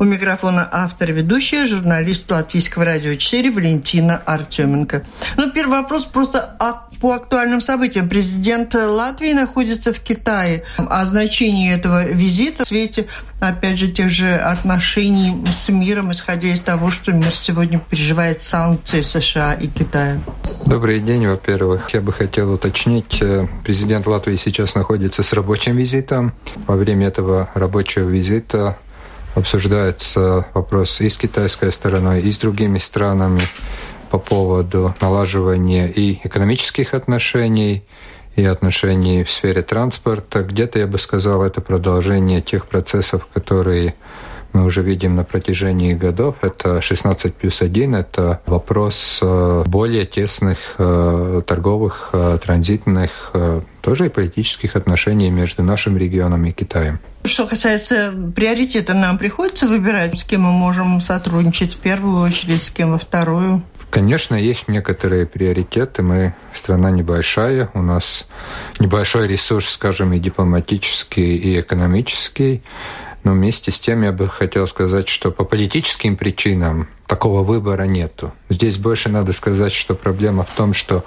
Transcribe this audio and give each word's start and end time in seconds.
У 0.00 0.04
микрофона 0.04 0.68
автор 0.70 1.10
ведущая, 1.10 1.66
журналист 1.66 2.30
Латвийского 2.30 2.84
радио 2.84 3.16
4 3.16 3.50
Валентина 3.50 4.22
Артеменко. 4.24 5.02
Ну, 5.36 5.50
первый 5.50 5.80
вопрос 5.80 6.04
просто 6.04 6.56
по 7.00 7.14
актуальным 7.14 7.60
событиям. 7.60 8.08
Президент 8.08 8.74
Латвии 8.74 9.32
находится 9.32 9.92
в 9.92 9.98
Китае. 9.98 10.62
О 10.76 11.04
значении 11.04 11.74
этого 11.74 12.06
визита 12.06 12.64
в 12.64 12.68
свете, 12.68 13.08
опять 13.40 13.78
же, 13.78 13.88
тех 13.88 14.08
же 14.10 14.36
отношений 14.36 15.44
с 15.52 15.68
миром, 15.68 16.12
исходя 16.12 16.48
из 16.48 16.60
того, 16.60 16.92
что 16.92 17.12
мир 17.12 17.32
сегодня 17.32 17.80
переживает 17.80 18.40
санкции 18.40 19.02
США 19.02 19.54
и 19.54 19.66
Китая. 19.66 20.20
Добрый 20.64 21.00
день, 21.00 21.26
во-первых. 21.26 21.90
Я 21.92 22.00
бы 22.00 22.12
хотел 22.12 22.52
уточнить, 22.52 23.18
э, 23.20 23.48
президент 23.64 24.06
Латвии 24.06 24.36
сейчас 24.36 24.76
находится 24.76 25.24
с 25.24 25.32
рабочим 25.32 25.76
визитом. 25.76 26.34
Во 26.68 26.76
время 26.76 27.08
этого 27.08 27.48
рабочего 27.54 28.08
визита 28.08 28.76
обсуждается 29.34 30.46
вопрос 30.54 31.00
и 31.00 31.08
с 31.08 31.16
китайской 31.16 31.72
стороной, 31.72 32.20
и 32.22 32.30
с 32.30 32.38
другими 32.38 32.78
странами 32.78 33.42
по 34.10 34.18
поводу 34.18 34.94
налаживания 35.00 35.88
и 35.88 36.20
экономических 36.24 36.94
отношений, 36.94 37.84
и 38.36 38.44
отношений 38.44 39.24
в 39.24 39.30
сфере 39.30 39.62
транспорта. 39.62 40.42
Где-то, 40.42 40.78
я 40.78 40.86
бы 40.86 40.98
сказал, 40.98 41.42
это 41.42 41.60
продолжение 41.60 42.40
тех 42.40 42.66
процессов, 42.66 43.26
которые 43.32 43.94
мы 44.52 44.64
уже 44.64 44.82
видим 44.82 45.16
на 45.16 45.24
протяжении 45.24 45.94
годов. 45.94 46.36
Это 46.42 46.80
16 46.80 47.34
плюс 47.34 47.62
1, 47.62 47.94
это 47.94 48.40
вопрос 48.46 49.20
э, 49.22 49.64
более 49.66 50.06
тесных 50.06 50.58
э, 50.78 51.42
торговых, 51.46 52.10
э, 52.12 52.38
транзитных, 52.42 53.32
тоже 53.80 54.06
и 54.06 54.08
политических 54.08 54.76
отношений 54.76 55.30
между 55.30 55.62
нашим 55.62 55.96
регионом 55.96 56.44
и 56.44 56.52
Китаем. 56.52 56.98
Что 57.24 57.46
касается 57.46 58.12
приоритета, 58.34 58.94
нам 58.94 59.18
приходится 59.18 59.66
выбирать, 59.66 60.18
с 60.18 60.24
кем 60.24 60.42
мы 60.42 60.52
можем 60.52 61.00
сотрудничать 61.00 61.74
в 61.74 61.78
первую 61.78 62.20
очередь, 62.20 62.62
с 62.62 62.70
кем 62.70 62.92
во 62.92 62.98
вторую. 62.98 63.62
Конечно, 63.90 64.34
есть 64.34 64.68
некоторые 64.68 65.24
приоритеты. 65.24 66.02
Мы 66.02 66.34
страна 66.52 66.90
небольшая, 66.90 67.70
у 67.72 67.80
нас 67.80 68.26
небольшой 68.78 69.26
ресурс, 69.26 69.70
скажем, 69.70 70.12
и 70.12 70.18
дипломатический, 70.18 71.36
и 71.36 71.60
экономический. 71.60 72.62
Но 73.24 73.32
вместе 73.32 73.70
с 73.70 73.78
тем 73.78 74.02
я 74.02 74.12
бы 74.12 74.28
хотел 74.28 74.66
сказать, 74.66 75.08
что 75.08 75.30
по 75.30 75.44
политическим 75.44 76.16
причинам 76.16 76.88
такого 77.06 77.42
выбора 77.42 77.84
нету. 77.84 78.32
Здесь 78.48 78.78
больше 78.78 79.08
надо 79.08 79.32
сказать, 79.32 79.72
что 79.72 79.94
проблема 79.94 80.44
в 80.44 80.52
том, 80.52 80.72
что 80.72 81.04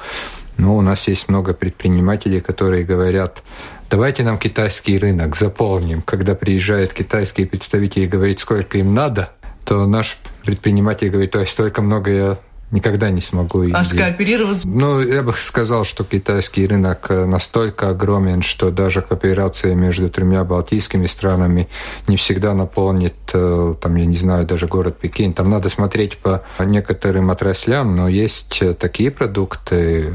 ну, 0.57 0.77
у 0.77 0.81
нас 0.81 1.07
есть 1.07 1.29
много 1.29 1.53
предпринимателей, 1.53 2.41
которые 2.41 2.83
говорят, 2.83 3.41
давайте 3.89 4.23
нам 4.23 4.37
китайский 4.37 4.99
рынок 4.99 5.35
заполним. 5.35 6.01
Когда 6.01 6.35
приезжают 6.35 6.93
китайские 6.93 7.47
представители 7.47 8.03
и 8.03 8.07
говорят, 8.07 8.39
сколько 8.39 8.77
им 8.77 8.93
надо, 8.93 9.31
то 9.65 9.85
наш 9.87 10.17
предприниматель 10.43 11.09
говорит, 11.09 11.35
ой, 11.35 11.47
столько 11.47 11.81
много 11.81 12.11
я 12.11 12.37
никогда 12.71 13.09
не 13.09 13.21
смогу. 13.21 13.65
А 13.73 13.83
скооперироваться? 13.83 14.67
Ну, 14.67 15.01
я 15.01 15.21
бы 15.21 15.33
сказал, 15.33 15.83
что 15.83 16.03
китайский 16.03 16.65
рынок 16.65 17.07
э, 17.09 17.25
настолько 17.25 17.89
огромен, 17.89 18.41
что 18.41 18.71
даже 18.71 19.01
кооперация 19.01 19.75
между 19.75 20.09
тремя 20.09 20.43
балтийскими 20.43 21.05
странами 21.07 21.67
не 22.07 22.17
всегда 22.17 22.53
наполнит, 22.53 23.15
э, 23.33 23.75
там, 23.79 23.95
я 23.95 24.05
не 24.05 24.15
знаю, 24.15 24.45
даже 24.45 24.67
город 24.67 24.97
Пекин. 24.99 25.33
Там 25.33 25.49
надо 25.49 25.69
смотреть 25.69 26.17
по 26.17 26.43
некоторым 26.59 27.29
отраслям, 27.29 27.95
но 27.95 28.07
есть 28.07 28.61
э, 28.61 28.73
такие 28.73 29.11
продукты 29.11 30.13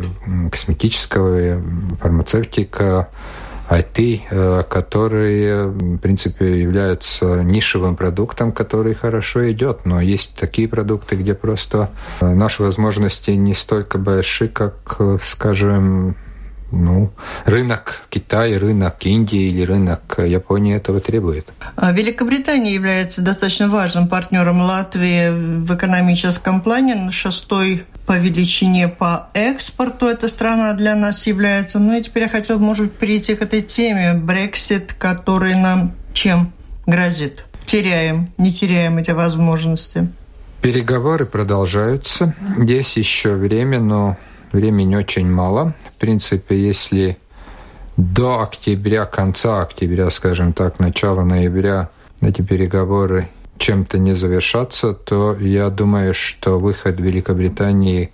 косметического, 0.50 1.60
фармацевтика, 2.00 3.08
IT, 3.69 4.22
э, 4.31 4.62
которые, 4.69 5.67
в 5.67 5.98
принципе, 5.98 6.61
являются 6.61 7.42
нишевым 7.42 7.97
продуктом, 7.97 8.53
который 8.53 8.95
хорошо 8.95 9.50
идет. 9.50 9.84
Но 9.84 10.00
есть 10.00 10.36
такие 10.36 10.69
продукты, 10.69 11.17
где 11.17 11.34
просто 11.34 11.91
э, 12.20 12.33
наши 12.33 12.62
возможности 12.62 13.31
не 13.33 13.55
столько 13.55 13.98
большие, 13.98 14.48
как, 14.48 14.97
э, 14.98 15.19
скажем, 15.25 16.17
ну, 16.72 17.12
рынок 17.44 18.03
Китая, 18.10 18.59
рынок 18.59 19.05
Индии 19.06 19.50
или 19.50 19.62
рынок 19.62 20.19
Японии 20.19 20.75
этого 20.76 21.00
требует. 21.00 21.49
А 21.76 21.93
Великобритания 21.93 22.75
является 22.75 23.22
достаточно 23.22 23.69
важным 23.69 24.09
партнером 24.09 24.60
Латвии 24.60 25.31
в 25.60 25.75
экономическом 25.75 26.60
плане. 26.60 27.10
Шестой 27.12 27.84
по 28.06 28.17
величине 28.17 28.89
по 28.89 29.28
экспорту 29.34 30.06
эта 30.06 30.28
страна 30.28 30.72
для 30.75 30.94
нас 30.94 31.27
является. 31.27 31.78
Ну 31.78 31.99
и 31.99 32.03
теперь 32.03 32.25
я 32.25 32.28
хотел, 32.28 32.59
может 32.59 32.87
быть, 32.87 32.94
перейти 32.94 33.34
к 33.34 33.43
этой 33.43 33.62
теме. 33.62 34.15
Брексит, 34.15 34.94
который 34.94 35.55
нам 35.56 35.94
чем 36.12 36.53
грозит? 36.87 37.44
Теряем, 37.67 38.33
не 38.39 38.53
теряем 38.53 38.99
эти 38.99 39.11
возможности. 39.11 40.09
Переговоры 40.62 41.27
продолжаются. 41.27 42.34
Есть 42.59 42.97
еще 42.97 43.34
время, 43.34 43.81
но 43.81 44.17
времени 44.53 44.94
очень 44.94 45.31
мало. 45.31 45.75
В 45.94 45.99
принципе, 45.99 46.56
если 46.61 47.19
до 47.97 48.43
октября, 48.43 49.05
конца 49.05 49.62
октября, 49.62 50.11
скажем 50.11 50.53
так, 50.53 50.78
начала 50.78 51.25
ноября 51.25 51.91
эти 52.21 52.43
переговоры 52.43 53.28
чем-то 53.59 53.99
не 53.99 54.15
завершаться, 54.15 54.93
то 54.93 55.37
я 55.37 55.71
думаю, 55.71 56.15
что 56.15 56.59
выход 56.59 57.00
Великобритании 57.00 58.11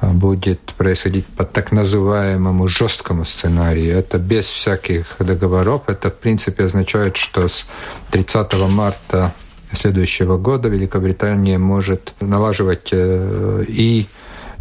а, 0.00 0.08
будет 0.12 0.60
происходить 0.76 1.26
по 1.26 1.44
так 1.44 1.72
называемому 1.72 2.68
жесткому 2.68 3.24
сценарию. 3.24 3.96
Это 3.96 4.18
без 4.18 4.46
всяких 4.46 5.16
договоров. 5.18 5.82
Это, 5.86 6.10
в 6.10 6.14
принципе, 6.14 6.64
означает, 6.64 7.16
что 7.16 7.48
с 7.48 7.66
30 8.10 8.54
марта 8.70 9.32
следующего 9.72 10.36
года 10.36 10.68
Великобритания 10.68 11.58
может 11.58 12.14
налаживать 12.20 12.88
э, 12.92 13.64
и 13.68 14.06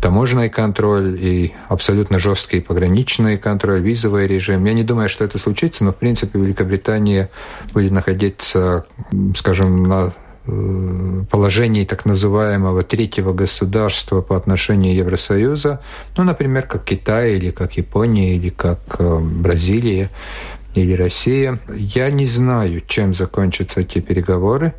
таможенный 0.01 0.49
контроль 0.49 1.15
и 1.19 1.53
абсолютно 1.69 2.19
жесткий 2.19 2.59
пограничный 2.59 3.37
контроль, 3.37 3.81
визовый 3.81 4.27
режим. 4.27 4.65
Я 4.65 4.73
не 4.73 4.83
думаю, 4.83 5.07
что 5.07 5.23
это 5.23 5.37
случится, 5.37 5.83
но 5.83 5.93
в 5.93 5.95
принципе 5.95 6.39
Великобритания 6.39 7.29
будет 7.73 7.91
находиться, 7.91 8.85
скажем, 9.35 9.83
на 9.83 10.13
э, 10.47 11.23
положении 11.29 11.85
так 11.85 12.05
называемого 12.05 12.81
третьего 12.83 13.31
государства 13.31 14.21
по 14.21 14.35
отношению 14.35 14.95
Евросоюза, 14.95 15.81
ну, 16.17 16.23
например, 16.23 16.63
как 16.63 16.83
Китай 16.83 17.35
или 17.35 17.51
как 17.51 17.77
Япония 17.77 18.35
или 18.35 18.49
как 18.49 18.79
э, 18.97 19.19
Бразилия 19.19 20.09
или 20.73 20.93
Россия. 20.93 21.59
Я 21.75 22.09
не 22.09 22.25
знаю, 22.25 22.81
чем 22.87 23.13
закончатся 23.13 23.81
эти 23.81 23.99
переговоры, 23.99 24.73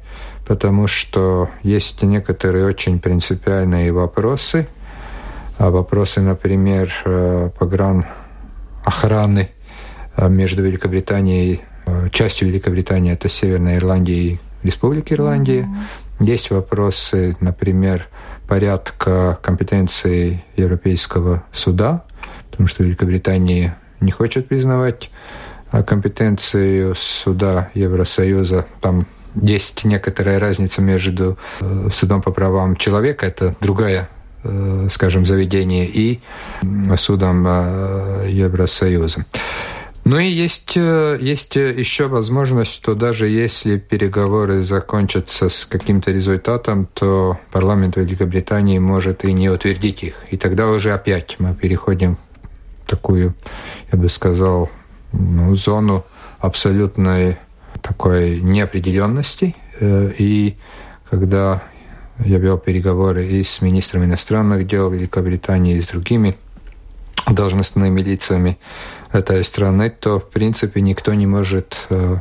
потому 0.49 0.89
что 0.89 1.49
есть 1.63 2.03
некоторые 2.03 2.67
очень 2.67 2.99
принципиальные 2.99 3.93
вопросы– 3.93 4.67
вопросы, 5.59 6.21
например, 6.21 6.93
э, 7.05 7.51
погран 7.59 8.07
охраны 8.85 9.51
э, 10.17 10.29
между 10.29 10.63
Великобританией, 10.63 11.61
э, 11.87 12.09
частью 12.11 12.49
Великобритании, 12.49 13.13
это 13.13 13.29
Северная 13.29 13.77
Ирландия 13.77 14.15
и 14.15 14.41
Республика 14.63 15.15
Ирландия. 15.15 15.63
Mm-hmm. 15.63 16.27
Есть 16.27 16.51
вопросы, 16.51 17.37
например, 17.41 18.09
порядка 18.49 19.39
компетенции 19.43 20.45
Европейского 20.57 21.45
суда, 21.53 22.05
потому 22.51 22.69
что 22.69 22.85
Великобритания 22.85 23.79
не 24.01 24.13
хочет 24.13 24.49
признавать 24.49 25.11
компетенцию 25.87 26.95
суда 26.97 27.71
Евросоюза. 27.75 28.67
Там 28.81 29.07
есть 29.35 29.85
некоторая 29.85 30.39
разница 30.39 30.83
между 30.83 31.39
судом 31.91 32.21
по 32.21 32.31
правам 32.31 32.77
человека, 32.77 33.27
это 33.27 33.57
другая 33.61 34.09
скажем, 34.89 35.25
заведения 35.25 35.85
и 35.85 36.21
судом 36.97 37.45
э, 37.47 38.29
Евросоюза. 38.31 39.25
Ну 40.05 40.19
и 40.19 40.27
есть, 40.27 40.77
э, 40.77 41.19
есть 41.21 41.55
еще 41.55 42.09
возможность, 42.09 42.73
что 42.73 42.95
даже 42.95 43.29
если 43.29 43.79
переговоры 43.79 44.65
закончатся 44.65 45.49
с 45.49 45.65
каким-то 45.65 46.11
результатом, 46.11 46.87
то 46.93 47.39
парламент 47.53 47.97
Великобритании 47.97 48.79
может 48.79 49.25
и 49.25 49.33
не 49.33 49.49
утвердить 49.49 50.03
их. 50.03 50.15
И 50.31 50.37
тогда 50.37 50.67
уже 50.69 50.93
опять 50.93 51.37
мы 51.39 51.55
переходим 51.55 52.17
в 52.85 52.91
такую, 52.91 53.35
я 53.93 53.99
бы 53.99 54.09
сказал, 54.09 54.71
ну, 55.13 55.55
зону 55.55 56.05
абсолютной 56.41 57.37
такой 57.81 58.41
неопределенности. 58.41 59.55
И 59.81 60.57
когда 61.09 61.63
я 62.19 62.39
вел 62.39 62.59
переговоры 62.59 63.27
и 63.27 63.45
с 63.45 63.63
министром 63.63 64.05
иностранных 64.05 64.67
дел 64.67 64.91
Великобритании, 64.91 65.77
и 65.77 65.81
с 65.81 65.89
другими 65.89 66.37
должностными 67.31 68.01
лицами 68.01 68.59
этой 69.13 69.45
страны, 69.45 69.91
то, 69.91 70.19
в 70.19 70.31
принципе, 70.31 70.81
никто 70.81 71.15
не 71.15 71.27
может 71.27 71.77
э, 71.91 72.19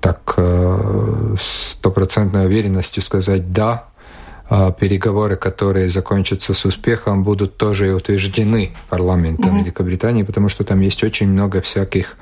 так 0.00 0.34
э, 0.36 1.36
стопроцентной 1.40 2.46
уверенностью 2.46 3.02
сказать 3.02 3.52
«да», 3.52 3.86
а, 4.48 4.70
переговоры, 4.70 5.36
которые 5.36 5.88
закончатся 5.88 6.54
с 6.54 6.64
успехом, 6.64 7.24
будут 7.24 7.56
тоже 7.56 7.92
утверждены 7.92 8.70
парламентом 8.88 9.56
mm-hmm. 9.56 9.62
Великобритании, 9.62 10.22
потому 10.22 10.48
что 10.48 10.62
там 10.62 10.80
есть 10.82 11.02
очень 11.02 11.28
много 11.28 11.60
всяких 11.62 12.16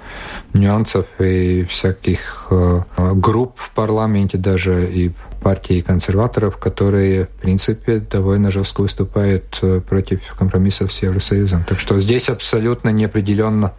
нюансов 0.55 1.05
и 1.19 1.65
всяких 1.65 2.47
э, 2.51 2.81
групп 2.97 3.59
в 3.59 3.71
парламенте, 3.73 4.39
даже 4.39 4.91
и 4.91 5.12
партии 5.44 5.82
консерваторов, 5.82 6.56
которые, 6.56 7.26
в 7.26 7.41
принципе, 7.43 7.99
довольно 7.99 8.50
жестко 8.50 8.81
выступают 8.81 9.58
э, 9.61 9.81
против 9.87 10.20
компромиссов 10.38 10.91
с 10.91 11.02
Евросоюзом. 11.02 11.64
Так 11.69 11.79
что 11.79 12.00
здесь 12.00 12.31
абсолютно 12.31 12.88
неопределенно, 12.88 13.75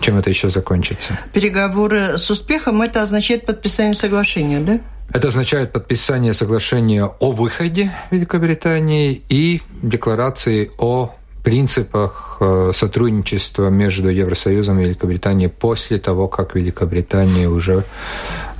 чем 0.00 0.16
это 0.16 0.30
еще 0.30 0.48
закончится. 0.48 1.18
Переговоры 1.34 2.16
с 2.16 2.30
успехом– 2.30 2.80
это 2.86 3.02
означает 3.02 3.44
подписание 3.44 3.94
соглашения, 3.94 4.60
да? 4.60 4.80
Это 5.12 5.28
означает 5.28 5.72
подписание 5.72 6.32
соглашения 6.32 7.04
о 7.04 7.32
выходе 7.32 7.90
Великобритании 8.10 9.22
и 9.28 9.60
декларации 9.82 10.70
о 10.78 11.14
принципах 11.44 12.38
э, 12.40 12.72
сотрудничества 12.74 13.68
между 13.68 14.08
Евросоюзом 14.08 14.78
и 14.78 14.84
Великобританией 14.84 15.50
после 15.50 15.98
того, 15.98 16.28
как 16.28 16.54
Великобритания 16.54 17.48
уже 17.48 17.84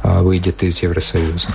э, 0.02 0.22
выйдет 0.22 0.62
из 0.62 0.82
Евросоюза. 0.82 1.48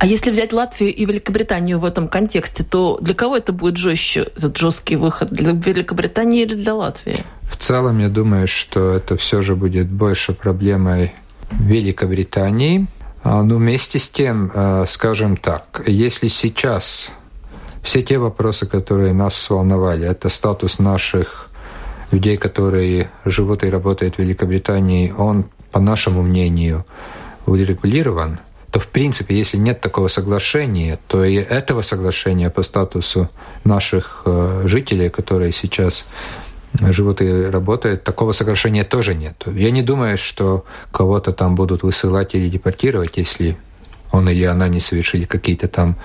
А 0.00 0.06
если 0.06 0.30
взять 0.30 0.54
Латвию 0.54 0.94
и 0.94 1.04
Великобританию 1.04 1.78
в 1.78 1.84
этом 1.84 2.08
контексте, 2.08 2.64
то 2.64 2.96
для 3.02 3.12
кого 3.12 3.36
это 3.36 3.52
будет 3.52 3.76
жестче, 3.76 4.22
этот 4.34 4.56
жесткий 4.56 4.96
выход? 4.96 5.30
Для 5.30 5.52
Великобритании 5.52 6.40
или 6.40 6.54
для 6.54 6.74
Латвии? 6.74 7.22
В 7.42 7.56
целом, 7.56 7.98
я 7.98 8.08
думаю, 8.08 8.48
что 8.48 8.94
это 8.94 9.18
все 9.18 9.42
же 9.42 9.56
будет 9.56 9.90
больше 9.90 10.32
проблемой 10.32 11.12
Великобритании. 11.50 12.86
А, 13.22 13.42
но 13.42 13.56
вместе 13.56 13.98
с 13.98 14.08
тем, 14.08 14.50
э, 14.54 14.86
скажем 14.88 15.36
так, 15.36 15.82
если 15.86 16.28
сейчас 16.28 17.12
все 17.82 18.00
те 18.00 18.16
вопросы, 18.16 18.66
которые 18.66 19.12
нас 19.12 19.50
волновали, 19.50 20.06
это 20.06 20.30
статус 20.30 20.78
наших 20.78 21.50
людей, 22.10 22.38
которые 22.38 23.10
живут 23.26 23.64
и 23.64 23.68
работают 23.68 24.14
в 24.14 24.18
Великобритании, 24.20 25.12
он, 25.14 25.44
по 25.70 25.78
нашему 25.78 26.22
мнению, 26.22 26.86
урегулирован– 27.44 28.38
то 28.70 28.78
в 28.78 28.86
принципе, 28.86 29.36
если 29.36 29.56
нет 29.56 29.80
такого 29.80 30.08
соглашения, 30.08 30.98
то 31.08 31.24
и 31.24 31.34
этого 31.34 31.82
соглашения 31.82 32.50
по 32.50 32.62
статусу 32.62 33.28
наших 33.64 34.22
э, 34.24 34.62
жителей, 34.66 35.10
которые 35.10 35.52
сейчас 35.52 36.06
живут 36.80 37.20
и 37.20 37.46
работают, 37.46 38.04
такого 38.04 38.32
соглашения 38.32 38.84
тоже 38.84 39.14
нет. 39.14 39.42
Я 39.46 39.70
не 39.70 39.82
думаю, 39.82 40.16
что 40.16 40.64
кого-то 40.92 41.32
там 41.32 41.54
будут 41.56 41.82
высылать 41.82 42.34
или 42.34 42.48
депортировать, 42.48 43.16
если 43.16 43.56
он 44.12 44.28
или 44.28 44.44
она 44.44 44.68
не 44.68 44.80
совершили 44.80 45.24
какие-то 45.24 45.68
там 45.68 45.96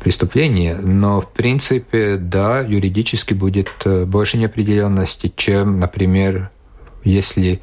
преступления. 0.00 0.76
Но, 0.76 1.20
в 1.20 1.30
принципе, 1.30 2.16
да, 2.16 2.60
юридически 2.60 3.34
будет 3.34 3.70
э, 3.84 4.04
больше 4.04 4.38
неопределенности, 4.38 5.32
чем, 5.34 5.78
например, 5.78 6.50
если 7.04 7.60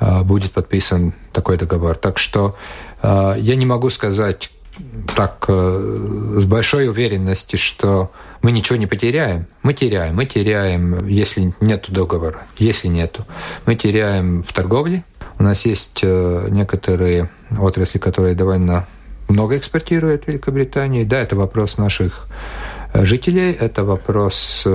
э, 0.00 0.22
будет 0.22 0.52
подписан 0.52 1.14
такой 1.32 1.56
договор. 1.56 1.96
Так 1.96 2.18
что 2.18 2.56
я 3.02 3.54
не 3.56 3.66
могу 3.66 3.90
сказать 3.90 4.50
так 5.16 5.44
э, 5.48 6.36
с 6.38 6.44
большой 6.44 6.88
уверенностью, 6.88 7.58
что 7.58 8.10
мы 8.42 8.52
ничего 8.52 8.76
не 8.76 8.86
потеряем. 8.86 9.46
Мы 9.62 9.74
теряем. 9.74 10.14
Мы 10.14 10.26
теряем, 10.26 11.06
если 11.06 11.52
нет 11.60 11.86
договора. 11.88 12.46
Если 12.58 12.88
нету. 12.88 13.26
Мы 13.66 13.74
теряем 13.74 14.42
в 14.42 14.52
торговле. 14.52 15.04
У 15.38 15.42
нас 15.42 15.66
есть 15.66 16.00
э, 16.02 16.48
некоторые 16.50 17.30
отрасли, 17.58 17.98
которые 17.98 18.34
довольно 18.34 18.86
много 19.28 19.56
экспортируют 19.56 20.24
в 20.24 20.28
Великобритании. 20.28 21.04
Да, 21.04 21.18
это 21.18 21.36
вопрос 21.36 21.78
наших 21.78 22.28
э, 22.92 23.04
жителей, 23.04 23.52
это 23.52 23.84
вопрос 23.84 24.66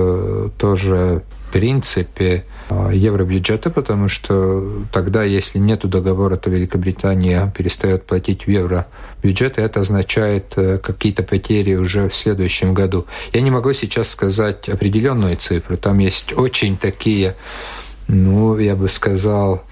тоже 0.58 1.22
принципе 1.54 2.44
а, 2.68 2.90
евробюджета, 2.90 3.70
потому 3.70 4.08
что 4.08 4.82
тогда, 4.92 5.22
если 5.22 5.60
нет 5.60 5.88
договора, 5.88 6.36
то 6.36 6.50
Великобритания 6.50 7.52
перестает 7.56 8.06
платить 8.06 8.46
в 8.46 8.50
евро 8.50 8.88
бюджет, 9.22 9.56
и 9.58 9.62
это 9.62 9.78
означает 9.78 10.54
э, 10.56 10.78
какие-то 10.78 11.22
потери 11.22 11.76
уже 11.76 12.08
в 12.08 12.14
следующем 12.14 12.74
году. 12.74 13.06
Я 13.32 13.40
не 13.40 13.52
могу 13.52 13.72
сейчас 13.72 14.08
сказать 14.08 14.68
определенную 14.68 15.36
цифру. 15.36 15.76
Там 15.76 16.00
есть 16.00 16.32
очень 16.36 16.76
такие, 16.76 17.36
ну, 18.08 18.58
я 18.58 18.74
бы 18.74 18.88
сказал, 18.88 19.62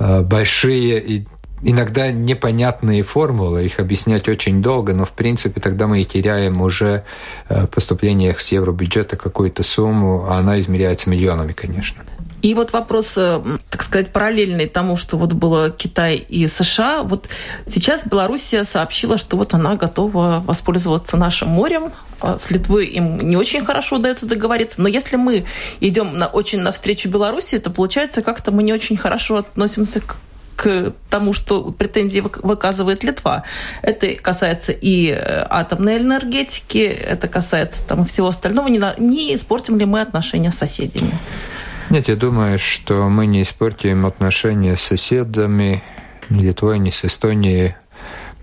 э, 0.00 0.22
большие 0.22 1.00
и 1.00 1.24
иногда 1.62 2.10
непонятные 2.10 3.02
формулы, 3.02 3.64
их 3.64 3.78
объяснять 3.78 4.28
очень 4.28 4.62
долго, 4.62 4.92
но 4.94 5.04
в 5.04 5.12
принципе 5.12 5.60
тогда 5.60 5.86
мы 5.86 6.02
и 6.02 6.04
теряем 6.04 6.60
уже 6.60 7.04
э, 7.48 7.64
в 7.64 7.66
поступлениях 7.66 8.40
с 8.40 8.52
евробюджета 8.52 9.16
какую-то 9.16 9.62
сумму, 9.62 10.26
а 10.28 10.38
она 10.38 10.60
измеряется 10.60 11.10
миллионами, 11.10 11.52
конечно. 11.52 12.04
И 12.40 12.54
вот 12.54 12.72
вопрос, 12.72 13.14
э, 13.16 13.42
так 13.68 13.82
сказать, 13.82 14.12
параллельный 14.12 14.66
тому, 14.66 14.96
что 14.96 15.16
вот 15.16 15.32
было 15.32 15.70
Китай 15.70 16.16
и 16.16 16.46
США. 16.46 17.02
Вот 17.02 17.28
сейчас 17.66 18.06
Белоруссия 18.06 18.62
сообщила, 18.62 19.18
что 19.18 19.36
вот 19.36 19.54
она 19.54 19.74
готова 19.74 20.42
воспользоваться 20.46 21.16
нашим 21.16 21.48
морем. 21.48 21.92
А 22.20 22.38
с 22.38 22.50
Литвой 22.50 22.86
им 22.86 23.20
не 23.20 23.36
очень 23.36 23.64
хорошо 23.64 23.96
удается 23.96 24.26
договориться. 24.26 24.80
Но 24.80 24.88
если 24.88 25.16
мы 25.16 25.46
идем 25.80 26.16
на, 26.16 26.26
очень 26.28 26.60
навстречу 26.60 27.08
Белоруссии, 27.08 27.56
то 27.56 27.70
получается 27.70 28.22
как-то 28.22 28.52
мы 28.52 28.62
не 28.62 28.72
очень 28.72 28.96
хорошо 28.96 29.36
относимся 29.36 30.00
к 30.00 30.16
к 30.58 30.92
тому, 31.08 31.32
что 31.32 31.70
претензии 31.70 32.18
выказывает 32.20 33.04
Литва. 33.04 33.44
Это 33.80 34.08
касается 34.14 34.72
и 34.72 35.08
э, 35.08 35.46
атомной 35.48 35.98
энергетики, 35.98 36.78
это 36.78 37.28
касается 37.28 37.80
там 37.86 38.04
всего 38.04 38.26
остального. 38.26 38.66
Не, 38.66 38.80
не 38.98 39.36
испортим 39.36 39.78
ли 39.78 39.84
мы 39.84 40.00
отношения 40.00 40.50
с 40.50 40.56
соседями? 40.56 41.16
Нет, 41.90 42.08
я 42.08 42.16
думаю, 42.16 42.58
что 42.58 43.08
мы 43.08 43.26
не 43.26 43.42
испортим 43.42 44.04
отношения 44.04 44.76
с 44.76 44.82
соседами, 44.82 45.80
ни 46.28 46.40
Литвой, 46.42 46.80
ни 46.80 46.90
с 46.90 47.04
Эстонией. 47.04 47.76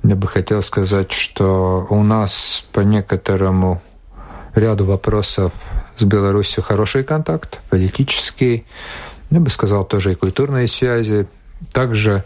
Я 0.04 0.16
бы 0.16 0.30
хотел 0.30 0.62
сказать, 0.62 1.12
что 1.12 1.86
у 1.90 2.02
нас 2.02 2.66
по 2.72 2.80
некоторому 2.80 3.82
ряду 4.56 4.86
вопросов 4.86 5.52
с 5.98 6.04
Беларусью 6.06 6.64
хороший 6.64 7.04
контакт, 7.04 7.60
политический, 7.70 8.66
я 9.32 9.42
бы 9.42 9.50
сказал, 9.50 9.84
тоже 9.84 10.14
и 10.14 10.16
культурные 10.16 10.68
связи. 10.68 11.28
Также 11.72 12.24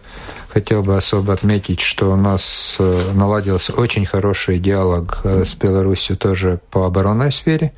хотел 0.50 0.84
бы 0.84 0.98
особо 0.98 1.34
отметить, 1.34 1.80
что 1.80 2.12
у 2.12 2.16
нас 2.16 2.76
э, 2.80 3.00
наладился 3.14 3.74
очень 3.74 4.06
хороший 4.06 4.60
диалог 4.60 5.22
э, 5.24 5.46
с 5.46 5.56
Беларусью 5.56 6.18
тоже 6.18 6.60
по 6.72 6.86
оборонной 6.86 7.32
сфере. 7.32 7.72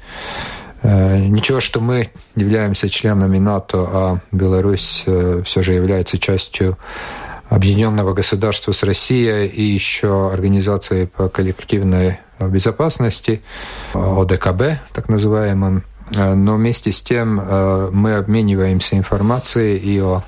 Э, 0.81 1.18
ничего, 1.19 1.59
что 1.59 1.81
мы 1.81 2.09
являемся 2.36 2.89
членами 2.89 3.39
НАТО, 3.39 3.88
а 3.92 4.19
Беларусь 4.31 5.06
все 5.45 5.63
же 5.63 5.74
является 5.74 6.18
частью 6.18 6.77
объединенного 7.50 8.13
государства 8.13 8.71
с 8.71 8.83
Россией 8.83 9.47
и 9.47 9.62
еще 9.62 10.31
Организации 10.31 11.06
по 11.06 11.27
коллективной 11.27 12.19
безопасности, 12.39 13.42
ОДКБ, 13.94 14.80
так 14.94 15.09
называемым. 15.09 15.83
Но 16.11 16.56
вместе 16.56 16.92
с 16.92 17.02
тем 17.02 17.35
мы 17.92 18.16
обмениваемся 18.16 18.97
информацией 18.97 19.78
и 19.78 19.99
о 19.99 20.23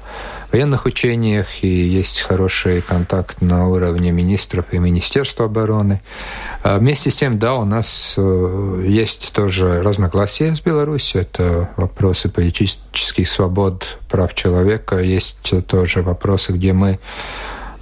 военных 0.53 0.85
учениях, 0.85 1.63
и 1.63 1.67
есть 1.67 2.21
хороший 2.21 2.81
контакт 2.81 3.41
на 3.41 3.67
уровне 3.67 4.11
министров 4.11 4.65
и 4.71 4.77
Министерства 4.77 5.45
обороны. 5.45 6.01
А 6.61 6.77
вместе 6.77 7.09
с 7.09 7.15
тем, 7.15 7.39
да, 7.39 7.55
у 7.55 7.65
нас 7.65 8.13
э, 8.17 8.85
есть 8.87 9.33
тоже 9.33 9.81
разногласия 9.81 10.55
с 10.55 10.61
Беларусью. 10.61 11.21
Это 11.21 11.71
вопросы 11.75 12.29
политических 12.29 13.27
свобод, 13.27 13.97
прав 14.09 14.35
человека. 14.35 14.99
Есть 14.99 15.53
тоже 15.67 16.03
вопросы, 16.03 16.53
где 16.53 16.71
мы 16.71 16.99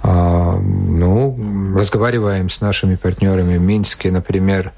а, 0.02 0.58
ну, 0.58 1.76
разговариваем 1.76 2.50
с 2.50 2.60
нашими 2.60 2.96
партнерами 2.96 3.56
в 3.56 3.60
Минске. 3.60 4.10
Например, 4.10 4.72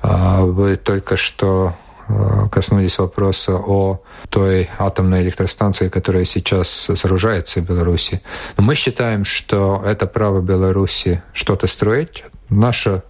а, 0.00 0.42
вы 0.42 0.76
только 0.76 1.16
что 1.16 1.74
коснулись 2.50 2.98
вопроса 2.98 3.54
о 3.56 4.00
той 4.28 4.70
атомной 4.78 5.22
электростанции, 5.22 5.88
которая 5.88 6.24
сейчас 6.24 6.68
сооружается 6.68 7.60
в 7.60 7.64
Беларуси. 7.64 8.22
Но 8.56 8.64
мы 8.64 8.74
считаем, 8.74 9.24
что 9.24 9.82
это 9.84 10.06
право 10.06 10.40
Беларуси 10.40 11.22
что-то 11.32 11.66
строить. 11.66 12.24
Наша 12.48 13.02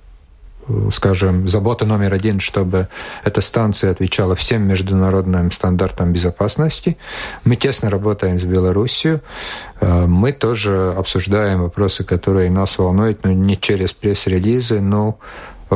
э, 0.68 0.88
скажем, 0.92 1.48
забота 1.48 1.84
номер 1.84 2.12
один, 2.12 2.40
чтобы 2.40 2.88
эта 3.24 3.40
станция 3.40 3.90
отвечала 3.90 4.36
всем 4.36 4.62
международным 4.62 5.50
стандартам 5.50 6.12
безопасности. 6.12 6.96
Мы 7.44 7.56
тесно 7.56 7.90
работаем 7.90 8.38
с 8.38 8.44
Беларусью. 8.44 9.20
Э, 9.80 10.06
мы 10.06 10.32
тоже 10.32 10.94
обсуждаем 10.96 11.62
вопросы, 11.62 12.04
которые 12.04 12.50
нас 12.50 12.78
волнуют, 12.78 13.24
но 13.24 13.32
не 13.32 13.56
через 13.56 13.92
пресс-релизы, 13.92 14.80
но 14.80 15.18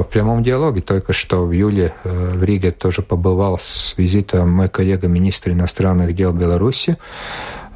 в 0.03 0.09
прямом 0.09 0.43
диалоге. 0.43 0.81
Только 0.81 1.13
что 1.13 1.47
в 1.47 1.53
июле 1.53 1.93
э, 2.05 2.33
в 2.35 2.43
Риге 2.45 2.71
тоже 2.71 3.03
побывал 3.03 3.59
с 3.59 3.95
визитом 3.97 4.51
мой 4.51 4.69
коллега, 4.69 5.09
министр 5.09 5.51
иностранных 5.53 6.15
дел 6.15 6.33
Беларуси. 6.33 6.97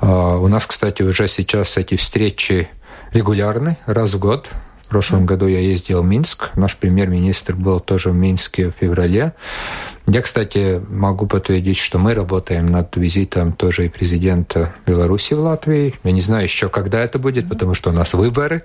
А, 0.00 0.38
у 0.38 0.48
нас, 0.48 0.66
кстати, 0.66 1.02
уже 1.02 1.28
сейчас 1.28 1.76
эти 1.76 1.96
встречи 1.96 2.68
регулярны, 3.12 3.76
раз 3.86 4.14
в 4.14 4.18
год. 4.18 4.48
Прошлом 4.90 5.24
году 5.24 5.46
я 5.46 5.60
ездил 5.60 6.02
в 6.02 6.06
Минск. 6.06 6.50
Наш 6.56 6.76
премьер-министр 6.76 7.54
был 7.54 7.80
тоже 7.80 8.10
в 8.10 8.14
Минске 8.14 8.68
в 8.68 8.72
феврале. 8.72 9.32
Я, 10.06 10.22
кстати, 10.22 10.82
могу 10.88 11.26
подтвердить, 11.26 11.78
что 11.78 11.98
мы 11.98 12.14
работаем 12.14 12.66
над 12.66 12.96
визитом 12.96 13.52
тоже 13.52 13.86
и 13.86 13.88
президента 13.88 14.74
Беларуси 14.84 15.34
в 15.34 15.40
Латвии. 15.40 15.94
Я 16.02 16.10
не 16.10 16.20
знаю 16.20 16.44
еще, 16.44 16.68
когда 16.68 17.00
это 17.00 17.18
будет, 17.18 17.48
потому 17.48 17.74
что 17.74 17.90
у 17.90 17.92
нас 17.92 18.12
выборы, 18.12 18.64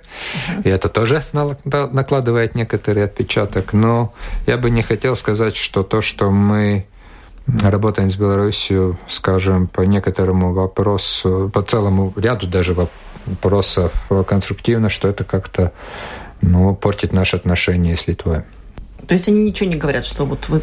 и 0.63 0.69
это 0.69 0.89
тоже 0.89 1.23
накладывает 1.63 2.55
некоторый 2.55 3.03
отпечаток. 3.03 3.73
Но 3.73 4.13
я 4.47 4.57
бы 4.57 4.71
не 4.71 4.81
хотел 4.81 5.15
сказать, 5.15 5.55
что 5.55 5.83
то, 5.83 6.01
что 6.01 6.31
мы 6.31 6.87
работаем 7.61 8.09
с 8.09 8.15
Беларусью, 8.15 8.97
скажем, 9.07 9.67
по 9.67 9.81
некоторому 9.81 10.53
вопросу, 10.53 11.51
по 11.53 11.61
целому 11.61 12.11
ряду 12.15 12.47
даже 12.47 12.73
вопросов 13.25 13.91
конструктивно, 14.27 14.89
что 14.89 15.07
это 15.07 15.23
как-то 15.23 15.71
ну, 16.41 16.75
портит 16.75 17.13
наши 17.13 17.35
отношения 17.35 17.95
с 17.95 18.07
Литвой. 18.07 18.43
То 19.07 19.13
есть 19.13 19.27
они 19.27 19.41
ничего 19.41 19.69
не 19.69 19.75
говорят, 19.75 20.05
что 20.05 20.25
вот 20.25 20.49
вы 20.49 20.59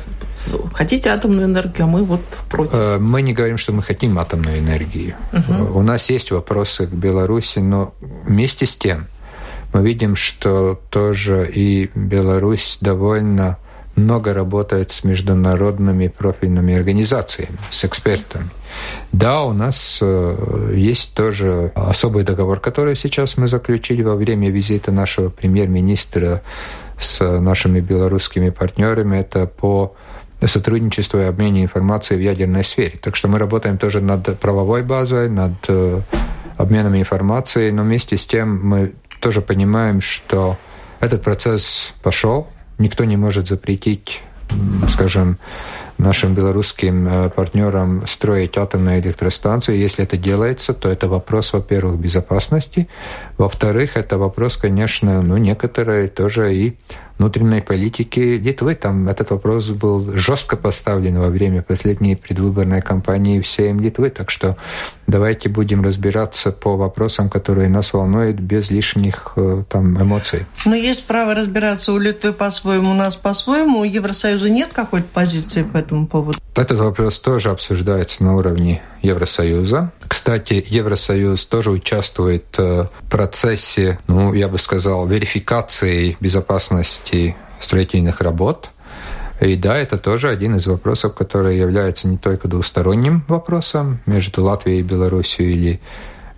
хотите 0.74 1.10
атомную 1.10 1.46
энергию, 1.46 1.84
а 1.84 1.86
мы 1.86 2.02
вот 2.02 2.22
против? 2.50 2.74
Э, 2.74 2.98
мы 2.98 3.22
не 3.22 3.32
говорим, 3.32 3.56
что 3.56 3.72
мы 3.72 3.82
хотим 3.82 4.18
атомную 4.18 4.58
энергию. 4.58 5.14
Угу. 5.32 5.78
У 5.78 5.82
нас 5.82 6.10
есть 6.10 6.32
вопросы 6.32 6.86
к 6.86 6.90
Беларуси, 6.90 7.60
но 7.60 7.94
вместе 8.00 8.66
с 8.66 8.74
тем 8.74 9.06
мы 9.72 9.82
видим, 9.82 10.16
что 10.16 10.80
тоже 10.90 11.48
и 11.52 11.90
Беларусь 11.94 12.78
довольно 12.80 13.58
много 13.96 14.34
работает 14.34 14.90
с 14.90 15.04
международными 15.04 16.08
профильными 16.08 16.74
организациями, 16.74 17.58
с 17.70 17.84
экспертами. 17.84 18.50
Да, 19.12 19.42
у 19.44 19.52
нас 19.52 19.98
э, 20.00 20.72
есть 20.74 21.14
тоже 21.14 21.72
особый 21.74 22.24
договор, 22.24 22.60
который 22.60 22.96
сейчас 22.96 23.36
мы 23.36 23.48
заключили 23.48 24.02
во 24.02 24.16
время 24.16 24.50
визита 24.50 24.92
нашего 24.92 25.28
премьер-министра 25.28 26.42
с 26.98 27.20
нашими 27.40 27.80
белорусскими 27.80 28.50
партнерами. 28.50 29.18
Это 29.18 29.46
по 29.46 29.94
сотрудничеству 30.46 31.20
и 31.20 31.24
обмене 31.24 31.64
информацией 31.64 32.18
в 32.18 32.22
ядерной 32.22 32.64
сфере. 32.64 32.98
Так 33.00 33.16
что 33.16 33.28
мы 33.28 33.38
работаем 33.38 33.78
тоже 33.78 34.00
над 34.00 34.38
правовой 34.38 34.82
базой, 34.82 35.28
над 35.28 35.52
э, 35.68 36.00
обменом 36.56 36.96
информацией, 36.96 37.70
но 37.72 37.82
вместе 37.82 38.16
с 38.16 38.26
тем 38.26 38.66
мы 38.66 38.92
тоже 39.20 39.40
понимаем, 39.40 40.00
что 40.00 40.56
этот 41.00 41.22
процесс 41.22 41.92
пошел, 42.02 42.48
никто 42.78 43.04
не 43.04 43.16
может 43.16 43.48
запретить, 43.48 44.22
скажем, 44.88 45.38
нашим 45.98 46.34
белорусским 46.34 47.06
э, 47.08 47.30
партнерам 47.30 48.04
строить 48.06 48.58
атомную 48.58 49.00
электростанцию. 49.00 49.78
Если 49.78 50.04
это 50.04 50.16
делается, 50.16 50.74
то 50.74 50.88
это 50.88 51.08
вопрос, 51.08 51.52
во-первых, 51.52 51.98
безопасности, 51.98 52.88
во-вторых, 53.38 53.96
это 53.96 54.18
вопрос, 54.18 54.56
конечно, 54.56 55.22
ну, 55.22 55.36
некоторые 55.36 56.08
тоже 56.08 56.54
и 56.54 56.76
внутренней 57.18 57.60
политики 57.60 58.18
Литвы. 58.18 58.74
Там 58.74 59.08
этот 59.08 59.30
вопрос 59.30 59.68
был 59.68 60.16
жестко 60.16 60.56
поставлен 60.56 61.18
во 61.18 61.28
время 61.28 61.62
последней 61.62 62.16
предвыборной 62.16 62.82
кампании 62.82 63.40
всем 63.40 63.80
Литвы. 63.80 64.10
Так 64.10 64.30
что 64.30 64.56
давайте 65.06 65.48
будем 65.48 65.82
разбираться 65.82 66.52
по 66.52 66.76
вопросам, 66.76 67.28
которые 67.28 67.68
нас 67.68 67.92
волнуют, 67.92 68.38
без 68.38 68.70
лишних 68.70 69.32
э, 69.36 69.64
там 69.68 70.00
эмоций. 70.00 70.46
Но 70.64 70.74
есть 70.74 71.06
право 71.06 71.34
разбираться 71.34 71.92
у 71.92 71.98
Литвы 71.98 72.32
по-своему, 72.32 72.90
у 72.90 72.94
нас 72.94 73.16
по-своему. 73.16 73.80
У 73.80 73.84
Евросоюза 73.84 74.48
нет 74.48 74.70
какой-то 74.72 75.08
позиции 75.12 75.62
по 75.62 75.78
этому 75.78 76.06
поводу? 76.06 76.38
Этот 76.54 76.78
вопрос 76.78 77.18
тоже 77.18 77.50
обсуждается 77.50 78.24
на 78.24 78.36
уровне 78.36 78.82
Евросоюза. 79.02 79.92
Кстати, 80.06 80.64
Евросоюз 80.68 81.44
тоже 81.46 81.70
участвует 81.70 82.46
э, 82.58 82.86
в 83.00 83.10
процессе, 83.10 83.98
ну, 84.06 84.32
я 84.32 84.48
бы 84.48 84.58
сказал, 84.58 85.06
верификации 85.06 86.16
безопасности 86.20 87.36
строительных 87.60 88.20
работ. 88.20 88.70
И 89.42 89.56
да, 89.56 89.76
это 89.76 89.98
тоже 89.98 90.28
один 90.28 90.56
из 90.56 90.66
вопросов, 90.66 91.14
который 91.14 91.58
является 91.58 92.06
не 92.06 92.16
только 92.16 92.46
двусторонним 92.46 93.24
вопросом 93.26 94.00
между 94.06 94.44
Латвией 94.44 94.80
и 94.80 94.82
Беларусью 94.82 95.50
или 95.50 95.80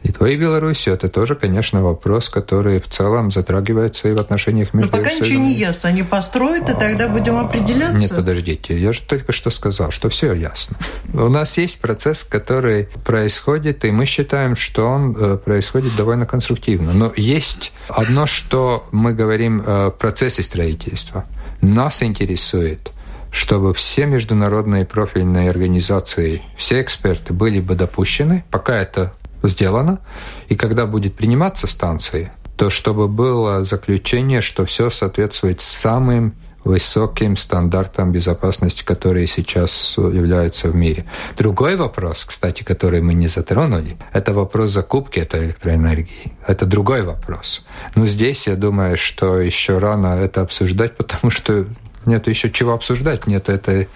Литвой 0.02 0.34
и 0.34 0.36
Беларусью, 0.36 0.92
это 0.92 1.08
тоже, 1.08 1.34
конечно, 1.34 1.82
вопрос, 1.82 2.28
который 2.28 2.78
в 2.78 2.88
целом 2.88 3.30
затрагивается 3.30 4.08
и 4.08 4.12
в 4.12 4.18
отношениях 4.18 4.74
между 4.74 4.90
Но 4.90 4.98
пока 4.98 5.14
ничего 5.14 5.40
не 5.40 5.54
ясно. 5.54 5.88
Они 5.88 6.02
построят, 6.02 6.68
и 6.68 6.74
тогда 6.74 7.08
будем 7.08 7.38
определяться. 7.38 7.96
Нет, 7.96 8.14
подождите. 8.14 8.78
Я 8.78 8.92
же 8.92 9.00
только 9.00 9.32
что 9.32 9.48
сказал, 9.48 9.90
что 9.90 10.10
все 10.10 10.34
ясно. 10.34 10.76
У 11.14 11.28
нас 11.30 11.56
есть 11.56 11.80
процесс, 11.80 12.22
который 12.22 12.88
происходит, 13.04 13.86
и 13.86 13.90
мы 13.90 14.04
считаем, 14.04 14.56
что 14.56 14.86
он 14.86 15.16
э, 15.18 15.38
происходит 15.38 15.96
довольно 15.96 16.26
конструктивно. 16.26 16.92
Но 16.92 17.10
есть 17.16 17.72
одно, 17.88 18.26
что 18.26 18.86
мы 18.92 19.14
говорим 19.14 19.62
о 19.66 19.90
процессе 19.90 20.42
строительства. 20.42 21.24
Нас 21.64 22.02
интересует 22.02 22.92
чтобы 23.30 23.74
все 23.74 24.06
международные 24.06 24.84
профильные 24.84 25.50
организации, 25.50 26.40
все 26.56 26.80
эксперты 26.80 27.32
были 27.32 27.58
бы 27.58 27.74
допущены, 27.74 28.44
пока 28.52 28.76
это 28.76 29.12
сделано, 29.42 29.98
и 30.48 30.54
когда 30.54 30.86
будет 30.86 31.16
приниматься 31.16 31.66
станция, 31.66 32.32
то 32.56 32.70
чтобы 32.70 33.08
было 33.08 33.64
заключение, 33.64 34.40
что 34.40 34.64
все 34.66 34.88
соответствует 34.88 35.60
самым 35.60 36.36
высоким 36.64 37.36
стандартам 37.36 38.12
безопасности, 38.12 38.82
которые 38.82 39.26
сейчас 39.26 39.94
являются 39.96 40.68
в 40.68 40.74
мире. 40.74 41.04
Другой 41.36 41.76
вопрос, 41.76 42.24
кстати, 42.24 42.62
который 42.62 43.00
мы 43.00 43.14
не 43.14 43.26
затронули, 43.26 43.96
это 44.12 44.32
вопрос 44.32 44.70
закупки 44.70 45.20
этой 45.20 45.46
электроэнергии. 45.46 46.32
Это 46.46 46.66
другой 46.66 47.02
вопрос. 47.02 47.64
Но 47.94 48.06
здесь 48.06 48.46
я 48.46 48.56
думаю, 48.56 48.96
что 48.96 49.38
еще 49.40 49.78
рано 49.78 50.18
это 50.18 50.40
обсуждать, 50.40 50.96
потому 50.96 51.30
что 51.30 51.66
нет 52.06 52.26
еще 52.26 52.50
чего 52.50 52.72
обсуждать, 52.72 53.26
нет 53.26 53.48
этой 53.48 53.88